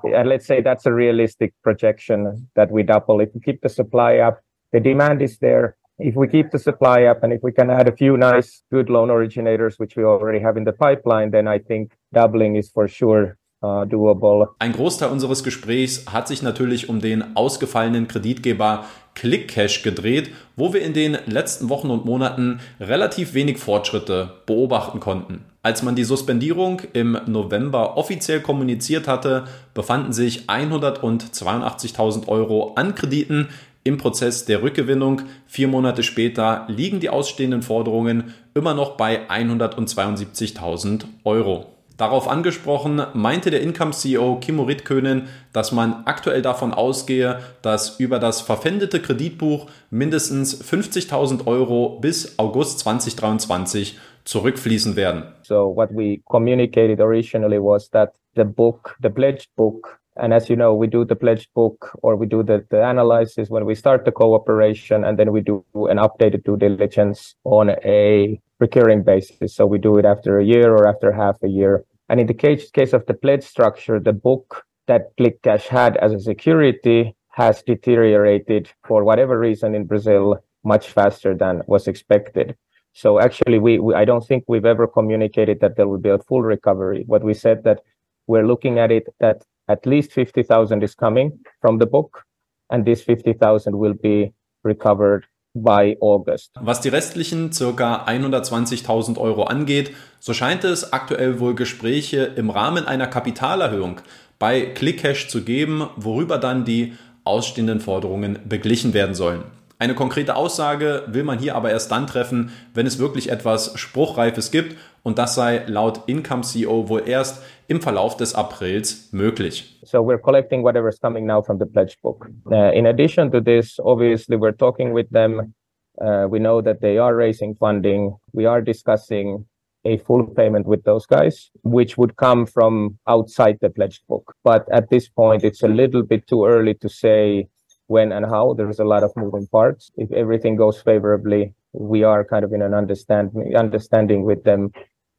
And 0.03 0.27
let's 0.27 0.47
say 0.47 0.61
that's 0.61 0.85
a 0.85 0.91
realistic 0.91 1.53
projection 1.63 2.49
that 2.55 2.71
we 2.71 2.83
double. 2.83 3.21
If 3.21 3.29
we 3.33 3.41
keep 3.41 3.61
the 3.61 3.69
supply 3.69 4.17
up, 4.17 4.39
the 4.71 4.79
demand 4.79 5.21
is 5.21 5.37
there. 5.39 5.75
If 5.99 6.15
we 6.15 6.27
keep 6.27 6.51
the 6.51 6.59
supply 6.59 7.05
up 7.05 7.23
and 7.23 7.33
if 7.33 7.43
we 7.43 7.51
can 7.51 7.69
add 7.69 7.89
a 7.89 7.95
few 7.95 8.15
nice, 8.15 8.63
good 8.71 8.89
loan 8.89 9.09
originators, 9.11 9.77
which 9.79 9.97
we 9.97 10.03
already 10.05 10.39
have 10.39 10.57
in 10.57 10.63
the 10.63 10.71
pipeline, 10.71 11.31
then 11.31 11.45
I 11.45 11.59
think 11.59 11.91
doubling 12.13 12.55
is 12.55 12.71
for 12.71 12.87
sure 12.87 13.37
uh, 13.61 13.85
doable. 13.85 14.47
Ein 14.59 14.71
Großteil 14.71 15.09
unseres 15.09 15.43
Gesprächs 15.43 16.05
hat 16.11 16.29
sich 16.29 16.41
natürlich 16.41 16.87
um 16.87 17.01
den 17.01 17.35
ausgefallenen 17.35 18.07
Kreditgeber 18.07 18.85
ClickCash 19.15 19.83
gedreht, 19.83 20.31
wo 20.55 20.73
wir 20.73 20.81
in 20.81 20.93
den 20.93 21.17
letzten 21.25 21.67
Wochen 21.67 21.89
und 21.89 22.05
Monaten 22.05 22.61
relativ 22.79 23.33
wenig 23.33 23.57
Fortschritte 23.57 24.29
beobachten 24.45 25.01
konnten. 25.01 25.43
Als 25.61 25.83
man 25.83 25.95
die 25.95 26.05
Suspendierung 26.05 26.81
im 26.93 27.17
November 27.25 27.97
offiziell 27.97 28.39
kommuniziert 28.39 29.09
hatte, 29.09 29.43
befanden 29.73 30.13
sich 30.13 30.45
182.000 30.47 32.29
Euro 32.29 32.75
an 32.75 32.95
Krediten 32.95 33.49
im 33.89 33.98
Prozess 33.98 34.46
der 34.46 34.62
Rückgewinnung. 34.62 35.24
Vier 35.48 35.67
Monate 35.67 36.03
später 36.03 36.65
liegen 36.67 37.00
die 37.00 37.10
ausstehenden 37.10 37.63
Forderungen 37.63 38.36
immer 38.53 38.75
noch 38.75 38.98
bei 38.98 39.27
172.000 39.27 41.05
Euro. 41.24 41.65
Darauf 41.98 42.29
angesprochen, 42.29 43.01
meinte 43.13 43.50
der 43.50 43.62
Income-CEO 43.62 44.38
Kimmo 44.39 44.63
Ritkönen, 44.63 45.27
dass 45.51 45.72
man 45.72 46.03
aktuell 46.05 46.41
davon 46.41 46.72
ausgehe, 46.74 47.39
dass 47.62 48.00
über 48.00 48.19
das 48.19 48.41
verpfändete 48.41 49.01
Kreditbuch 49.01 49.65
mindestens 49.89 50.63
50.000 50.63 51.48
Euro 51.48 52.00
bis 52.00 52.38
August 52.38 52.79
2023 52.79 53.98
zurückfließen 54.24 54.96
werden. 54.96 55.24
So 55.41 55.75
what 55.75 55.89
we 55.91 56.22
communicated 56.25 57.01
originally 57.01 57.58
was 57.58 57.89
that 57.89 58.13
the 58.36 58.43
book, 58.43 58.96
the 59.01 59.10
pledged 59.10 59.50
book, 59.55 59.98
and 60.21 60.33
as 60.33 60.49
you 60.49 60.55
know, 60.55 60.73
we 60.73 60.88
do 60.88 61.05
the 61.05 61.15
pledged 61.15 61.49
book 61.53 61.91
or 62.03 62.15
we 62.15 62.25
do 62.25 62.43
the, 62.43 62.65
the 62.69 62.88
analysis 62.88 63.49
when 63.49 63.65
we 63.65 63.75
start 63.75 64.05
the 64.05 64.11
cooperation 64.11 65.03
and 65.03 65.17
then 65.17 65.31
we 65.31 65.41
do 65.41 65.63
an 65.75 65.97
updated 65.97 66.43
due 66.43 66.57
diligence 66.57 67.35
on 67.43 67.71
a 67.83 68.39
recurring 68.59 69.03
basis. 69.03 69.55
So 69.55 69.65
we 69.65 69.77
do 69.77 69.97
it 69.97 70.05
after 70.05 70.39
a 70.39 70.45
year 70.45 70.73
or 70.73 70.88
after 70.88 71.11
half 71.11 71.38
a 71.43 71.47
year. 71.47 71.83
And 72.09 72.19
in 72.19 72.27
the 72.27 72.33
case, 72.33 72.69
case 72.71 72.93
of 72.93 73.05
the 73.05 73.13
pledge 73.13 73.43
structure, 73.43 73.99
the 73.99 74.13
book 74.13 74.65
that 74.88 75.15
ClickCash 75.17 75.67
had 75.67 75.97
as 75.97 76.13
a 76.13 76.19
security 76.19 77.15
has 77.31 77.61
deteriorated 77.63 78.69
for 78.88 79.03
whatever 79.03 79.39
reason 79.39 79.75
in 79.75 79.85
Brazil 79.85 80.39
much 80.63 80.89
faster 80.89 81.35
than 81.35 81.61
was 81.67 81.88
expected. 81.88 82.55
So 82.93 83.19
actually, 83.19 83.59
we, 83.59 83.79
we, 83.79 83.93
I 83.93 84.03
don't 84.03 84.25
think 84.25 84.43
we've 84.47 84.65
ever 84.65 84.88
communicated 84.88 85.59
that 85.61 85.77
there 85.77 85.88
will 85.88 85.99
be 85.99 86.09
a 86.09 86.17
full 86.17 86.41
recovery. 86.41 87.03
What 87.05 87.23
we 87.23 87.33
said 87.33 87.63
that 87.63 87.81
we're 88.27 88.45
looking 88.45 88.77
at 88.79 88.91
it 88.91 89.07
that 89.19 89.43
at 89.69 89.85
least 89.85 90.13
50,000 90.13 90.83
is 90.83 90.97
coming 90.97 91.39
from 91.61 91.79
the 91.79 91.85
book, 91.85 92.25
and 92.69 92.85
this 92.85 93.03
50,000 93.03 93.77
will 93.77 93.93
be 93.93 94.33
recovered 94.63 95.25
by 95.53 95.95
August. 95.99 96.51
Was 96.61 96.81
die 96.81 96.89
restlichen 96.89 97.51
circa 97.51 98.05
120.000 98.05 99.17
Euro 99.17 99.43
angeht, 99.43 99.91
so 100.19 100.33
scheint 100.33 100.63
es 100.63 100.91
aktuell 100.91 101.39
wohl 101.39 101.55
Gespräche 101.55 102.23
im 102.35 102.49
Rahmen 102.49 102.85
einer 102.85 103.07
Kapitalerhöhung 103.07 104.01
bei 104.38 104.61
ClickCash 104.61 105.27
zu 105.27 105.43
geben, 105.43 105.88
worüber 105.97 106.38
dann 106.38 106.65
die 106.65 106.93
ausstehenden 107.23 107.79
Forderungen 107.79 108.39
beglichen 108.47 108.93
werden 108.93 109.15
sollen. 109.15 109.43
Eine 109.81 109.95
konkrete 109.95 110.36
Aussage 110.36 111.03
will 111.07 111.24
man 111.24 111.39
hier 111.39 111.55
aber 111.55 111.71
erst 111.71 111.89
dann 111.93 112.05
treffen, 112.05 112.51
wenn 112.74 112.86
es 112.86 113.00
wirklich 113.00 113.31
etwas 113.31 113.79
Spruchreifes 113.79 114.51
gibt 114.51 114.75
und 115.03 115.17
das 115.17 115.36
sei 115.36 115.63
laut 115.67 116.01
Income 116.07 116.41
CEO 116.41 116.89
wohl 116.89 117.07
erst 117.07 117.41
im 117.69 117.79
Verlauf 117.79 118.17
des 118.17 118.36
Aprils 118.36 119.13
möglich. 119.13 119.79
So 119.86 120.00
we're 120.00 120.19
collecting 120.19 120.63
whatever 120.63 120.89
is 120.89 121.00
coming 121.00 121.25
now 121.25 121.41
from 121.41 121.59
the 121.59 121.65
pledge 121.65 121.98
book. 122.01 122.29
Uh, 122.51 122.74
in 122.74 122.88
addition 122.88 123.31
to 123.31 123.39
this, 123.39 123.79
obviously 123.79 124.36
we're 124.36 124.57
talking 124.57 124.93
with 124.93 125.09
them. 125.12 125.53
Uh, 126.01 126.27
we 126.29 126.39
know 126.39 126.62
that 126.62 126.81
they 126.81 126.98
are 126.98 127.15
raising 127.15 127.55
funding. 127.55 128.17
We 128.33 128.45
are 128.45 128.62
discussing 128.62 129.45
a 129.86 129.98
full 130.00 130.25
payment 130.25 130.67
with 130.67 130.83
those 130.83 131.05
guys, 131.05 131.51
which 131.63 131.98
would 131.98 132.17
come 132.17 132.45
from 132.45 133.00
outside 133.07 133.57
the 133.62 133.69
pledge 133.69 134.01
book. 134.09 134.33
But 134.43 134.67
at 134.74 134.89
this 134.89 135.07
point, 135.07 135.45
it's 135.45 135.63
a 135.63 135.69
little 135.69 136.03
bit 136.03 136.27
too 136.27 136.45
early 136.45 136.74
to 136.81 136.89
say 136.89 137.48
when 137.89 138.12
and 138.12 138.25
how. 138.25 138.53
There's 138.53 138.79
a 138.79 138.86
lot 138.86 139.03
of 139.03 139.12
moving 139.15 139.48
parts. 139.48 139.91
If 139.98 140.12
everything 140.12 140.55
goes 140.55 140.81
favorably, 140.81 141.53
we 141.73 142.04
are 142.04 142.23
kind 142.23 142.45
of 142.45 142.54
in 142.54 142.62
an 142.62 142.73
understand 142.73 143.32
understanding 143.56 144.23
with 144.23 144.43
them 144.43 144.71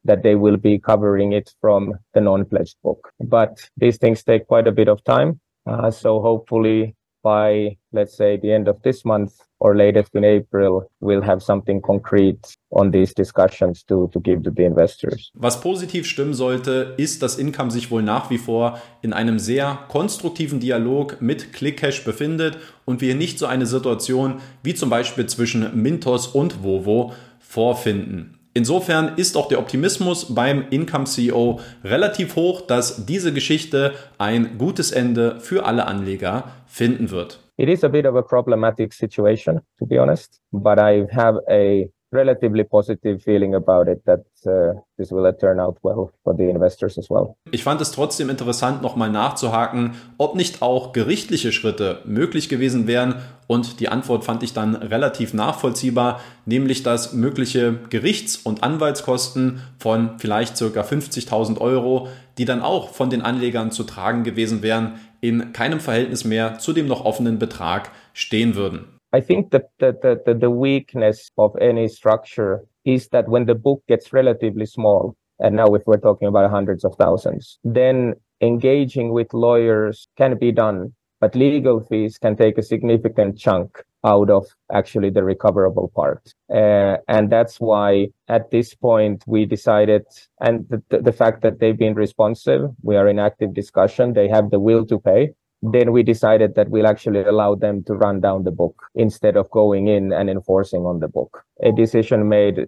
that 0.03 0.23
they 0.23 0.35
will 0.35 0.57
be 0.57 0.79
covering 0.79 1.33
it 1.33 1.53
from 1.61 1.93
the 2.13 2.21
non-pledged 2.21 2.77
book. 2.81 3.11
But 3.19 3.69
these 3.77 3.97
things 3.97 4.23
take 4.23 4.47
quite 4.47 4.67
a 4.67 4.71
bit 4.71 4.87
of 4.87 5.03
time. 5.03 5.39
Uh, 5.67 5.91
so 5.91 6.21
hopefully 6.21 6.95
by 7.23 7.77
let's 7.91 8.17
say 8.17 8.37
the 8.37 8.51
end 8.51 8.67
of 8.67 8.81
this 8.81 9.05
month 9.05 9.33
or 9.61 9.75
latest 9.75 10.15
in 10.15 10.25
April, 10.25 10.89
we'll 10.99 11.23
have 11.23 11.41
something 11.41 11.81
concrete 11.81 12.55
on 12.71 12.91
these 12.91 13.13
discussions 13.13 13.85
to, 13.85 14.07
to 14.07 14.19
give 14.19 14.41
to 14.43 14.51
the 14.55 14.63
investors. 14.63 15.31
Was 15.35 15.61
positiv 15.61 16.07
stimmen 16.07 16.33
sollte, 16.33 16.95
ist, 16.97 17.21
dass 17.21 17.37
Income 17.37 17.69
sich 17.69 17.91
wohl 17.91 18.01
nach 18.01 18.31
wie 18.31 18.39
vor 18.39 18.79
in 19.03 19.13
einem 19.13 19.37
sehr 19.37 19.77
konstruktiven 19.87 20.59
Dialog 20.59 21.21
mit 21.21 21.53
ClickCash 21.53 22.03
befindet 22.03 22.57
und 22.85 23.01
wir 23.01 23.13
nicht 23.13 23.37
so 23.37 23.45
eine 23.45 23.67
Situation 23.67 24.41
wie 24.63 24.73
zum 24.73 24.89
Beispiel 24.89 25.27
zwischen 25.27 25.79
Mintos 25.79 26.27
und 26.27 26.63
Vovo 26.63 27.13
vorfinden. 27.39 28.39
Insofern 28.53 29.15
ist 29.15 29.37
auch 29.37 29.47
der 29.47 29.59
Optimismus 29.59 30.33
beim 30.33 30.65
Income 30.71 31.05
CEO 31.05 31.61
relativ 31.85 32.35
hoch, 32.35 32.61
dass 32.61 33.05
diese 33.05 33.31
Geschichte 33.31 33.93
ein 34.17 34.57
gutes 34.57 34.91
Ende 34.91 35.39
für 35.39 35.65
alle 35.65 35.85
Anleger 35.85 36.51
finden 36.65 37.11
wird. 37.11 37.39
It 37.61 37.69
is 37.69 37.83
a 37.83 37.89
bit 37.89 38.07
of 38.07 38.15
a 38.15 38.23
problematic 38.23 38.91
situation, 38.91 39.61
to 39.77 39.85
be 39.85 39.99
honest, 39.99 40.41
but 40.51 40.79
I 40.79 41.05
have 41.11 41.37
a 41.47 41.91
relatively 42.11 42.63
positive 42.63 43.21
feeling 43.21 43.53
about 43.53 43.87
it 43.87 44.03
that 44.05 44.25
uh, 44.47 44.81
this 44.97 45.11
will 45.11 45.31
turn 45.33 45.59
out 45.59 45.77
well 45.83 46.11
for 46.23 46.35
the 46.35 46.49
investors 46.49 46.97
as 46.97 47.11
well. 47.11 47.37
Ich 47.51 47.63
fand 47.63 47.79
es 47.79 47.91
trotzdem 47.91 48.31
interessant, 48.31 48.81
nochmal 48.81 49.11
nachzuhaken, 49.11 49.93
ob 50.17 50.35
nicht 50.35 50.63
auch 50.63 50.91
gerichtliche 50.91 51.51
Schritte 51.51 51.99
möglich 52.03 52.49
gewesen 52.49 52.87
wären. 52.87 53.21
Und 53.45 53.79
die 53.79 53.89
Antwort 53.89 54.23
fand 54.23 54.41
ich 54.41 54.53
dann 54.53 54.73
relativ 54.73 55.35
nachvollziehbar, 55.35 56.19
nämlich 56.47 56.81
dass 56.81 57.13
mögliche 57.13 57.77
Gerichts- 57.91 58.37
und 58.37 58.63
Anwaltskosten 58.63 59.61
von 59.77 60.17
vielleicht 60.17 60.57
circa 60.57 60.81
50.000 60.81 61.61
Euro, 61.61 62.07
die 62.39 62.45
dann 62.45 62.63
auch 62.63 62.89
von 62.89 63.11
den 63.11 63.21
Anlegern 63.21 63.71
zu 63.71 63.83
tragen 63.83 64.23
gewesen 64.23 64.63
wären, 64.63 64.95
in 65.21 65.53
keinem 65.53 65.79
Verhältnis 65.79 66.25
mehr 66.25 66.59
zu 66.59 66.73
dem 66.73 66.87
noch 66.87 67.05
offenen 67.05 67.39
Betrag 67.39 67.91
stehen 68.13 68.55
würden. 68.55 68.99
I 69.13 69.21
think 69.21 69.51
that 69.51 69.69
the, 69.79 69.93
the, 70.25 70.33
the, 70.33 70.49
weakness 70.49 71.29
of 71.37 71.55
any 71.59 71.89
structure 71.89 72.61
is 72.85 73.09
that 73.09 73.27
when 73.27 73.45
the 73.45 73.55
book 73.55 73.83
gets 73.87 74.13
relatively 74.13 74.65
small, 74.65 75.15
and 75.39 75.55
now 75.55 75.75
if 75.75 75.85
we're 75.85 75.99
talking 75.99 76.29
about 76.29 76.49
hundreds 76.49 76.85
of 76.85 76.95
thousands, 76.95 77.59
then 77.63 78.13
engaging 78.39 79.11
with 79.11 79.33
lawyers 79.33 80.07
can 80.17 80.37
be 80.37 80.53
done, 80.53 80.93
but 81.19 81.35
legal 81.35 81.81
fees 81.81 82.17
can 82.17 82.37
take 82.37 82.57
a 82.57 82.63
significant 82.63 83.37
chunk 83.37 83.83
out 84.03 84.29
of 84.29 84.47
actually 84.71 85.09
the 85.09 85.23
recoverable 85.23 85.91
part. 85.95 86.33
Uh, 86.53 86.97
and 87.07 87.29
that's 87.29 87.57
why 87.57 88.07
at 88.27 88.49
this 88.49 88.73
point 88.73 89.23
we 89.27 89.45
decided, 89.45 90.03
and 90.39 90.65
the, 90.69 91.01
the 91.01 91.11
fact 91.11 91.41
that 91.43 91.59
they've 91.59 91.77
been 91.77 91.93
responsive, 91.93 92.71
we 92.81 92.95
are 92.95 93.07
in 93.07 93.19
active 93.19 93.53
discussion, 93.53 94.13
they 94.13 94.27
have 94.27 94.49
the 94.49 94.59
will 94.59 94.85
to 94.85 94.99
pay 94.99 95.33
then 95.61 95.91
we 95.91 96.01
decided 96.01 96.55
that 96.55 96.69
we'll 96.69 96.87
actually 96.87 97.21
allow 97.21 97.53
them 97.55 97.83
to 97.83 97.93
run 97.93 98.19
down 98.19 98.43
the 98.43 98.51
book 98.51 98.83
instead 98.95 99.37
of 99.37 99.49
going 99.51 99.87
in 99.87 100.11
and 100.11 100.29
enforcing 100.29 100.85
on 100.85 100.99
the 100.99 101.07
book. 101.07 101.43
A 101.61 101.71
decision 101.71 102.27
made 102.27 102.67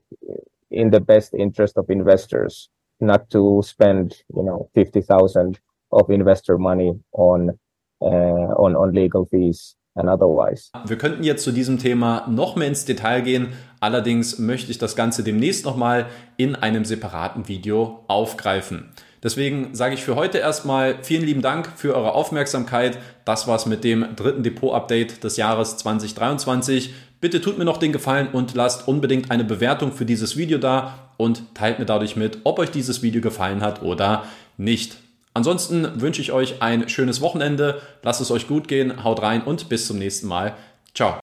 in 0.70 0.92
the 0.92 1.00
best 1.00 1.34
interest 1.34 1.78
of 1.78 1.90
investors, 1.90 2.70
not 3.00 3.30
to 3.32 3.64
spend, 3.66 4.16
you 4.36 4.44
know, 4.44 4.70
50,000 4.76 5.60
of 5.92 6.10
investor 6.10 6.58
money 6.58 6.94
on, 7.14 7.58
uh, 8.02 8.06
on, 8.06 8.76
on 8.76 8.94
legal 8.94 9.26
fees 9.26 9.76
and 9.96 10.10
otherwise. 10.10 10.70
Wir 10.86 10.98
könnten 10.98 11.24
jetzt 11.24 11.44
zu 11.44 11.52
diesem 11.52 11.78
Thema 11.78 12.26
noch 12.28 12.56
mehr 12.56 12.68
ins 12.68 12.86
Detail 12.86 13.22
gehen. 13.22 13.50
Allerdings 13.80 14.40
möchte 14.40 14.72
ich 14.72 14.78
das 14.78 14.96
Ganze 14.96 15.24
demnächst 15.24 15.66
nochmal 15.66 16.08
in 16.38 16.56
einem 16.56 16.86
separaten 16.86 17.48
Video 17.48 18.04
aufgreifen. 18.08 18.92
Deswegen 19.22 19.74
sage 19.74 19.94
ich 19.94 20.04
für 20.04 20.16
heute 20.16 20.40
erstmal 20.40 20.98
vielen 21.02 21.24
lieben 21.24 21.42
Dank 21.42 21.70
für 21.76 21.96
eure 21.96 22.14
Aufmerksamkeit. 22.14 22.98
Das 23.24 23.48
war's 23.48 23.66
mit 23.66 23.86
dem 23.86 24.16
dritten 24.18 24.44
Depot-Update 24.44 25.24
des 25.24 25.38
Jahres 25.38 25.78
2023. 25.78 26.94
Bitte 27.22 27.40
tut 27.40 27.58
mir 27.58 27.64
noch 27.64 27.78
den 27.78 27.94
Gefallen 27.94 28.28
und 28.34 28.54
lasst 28.54 28.86
unbedingt 28.86 29.32
eine 29.32 29.46
Bewertung 29.46 29.94
für 29.94 30.06
dieses 30.06 30.36
Video 30.36 30.58
da 30.58 31.10
und 31.16 31.56
teilt 31.56 31.80
mir 31.80 31.86
dadurch 31.86 32.18
mit, 32.18 32.40
ob 32.44 32.60
euch 32.60 32.70
dieses 32.70 33.02
Video 33.02 33.22
gefallen 33.22 33.62
hat 33.62 33.82
oder 33.82 34.26
nicht. 34.58 34.98
Ansonsten 35.34 36.02
wünsche 36.02 36.22
ich 36.22 36.32
euch 36.32 36.62
ein 36.62 36.90
schönes 36.90 37.22
Wochenende. 37.22 37.82
Lasst 38.04 38.22
es 38.22 38.32
euch 38.32 38.48
gut 38.48 38.68
gehen, 38.68 39.04
haut 39.04 39.22
rein 39.22 39.42
und 39.42 39.70
bis 39.70 39.88
zum 39.88 39.98
nächsten 39.98 40.28
Mal. 40.28 40.56
Ciao. 40.94 41.12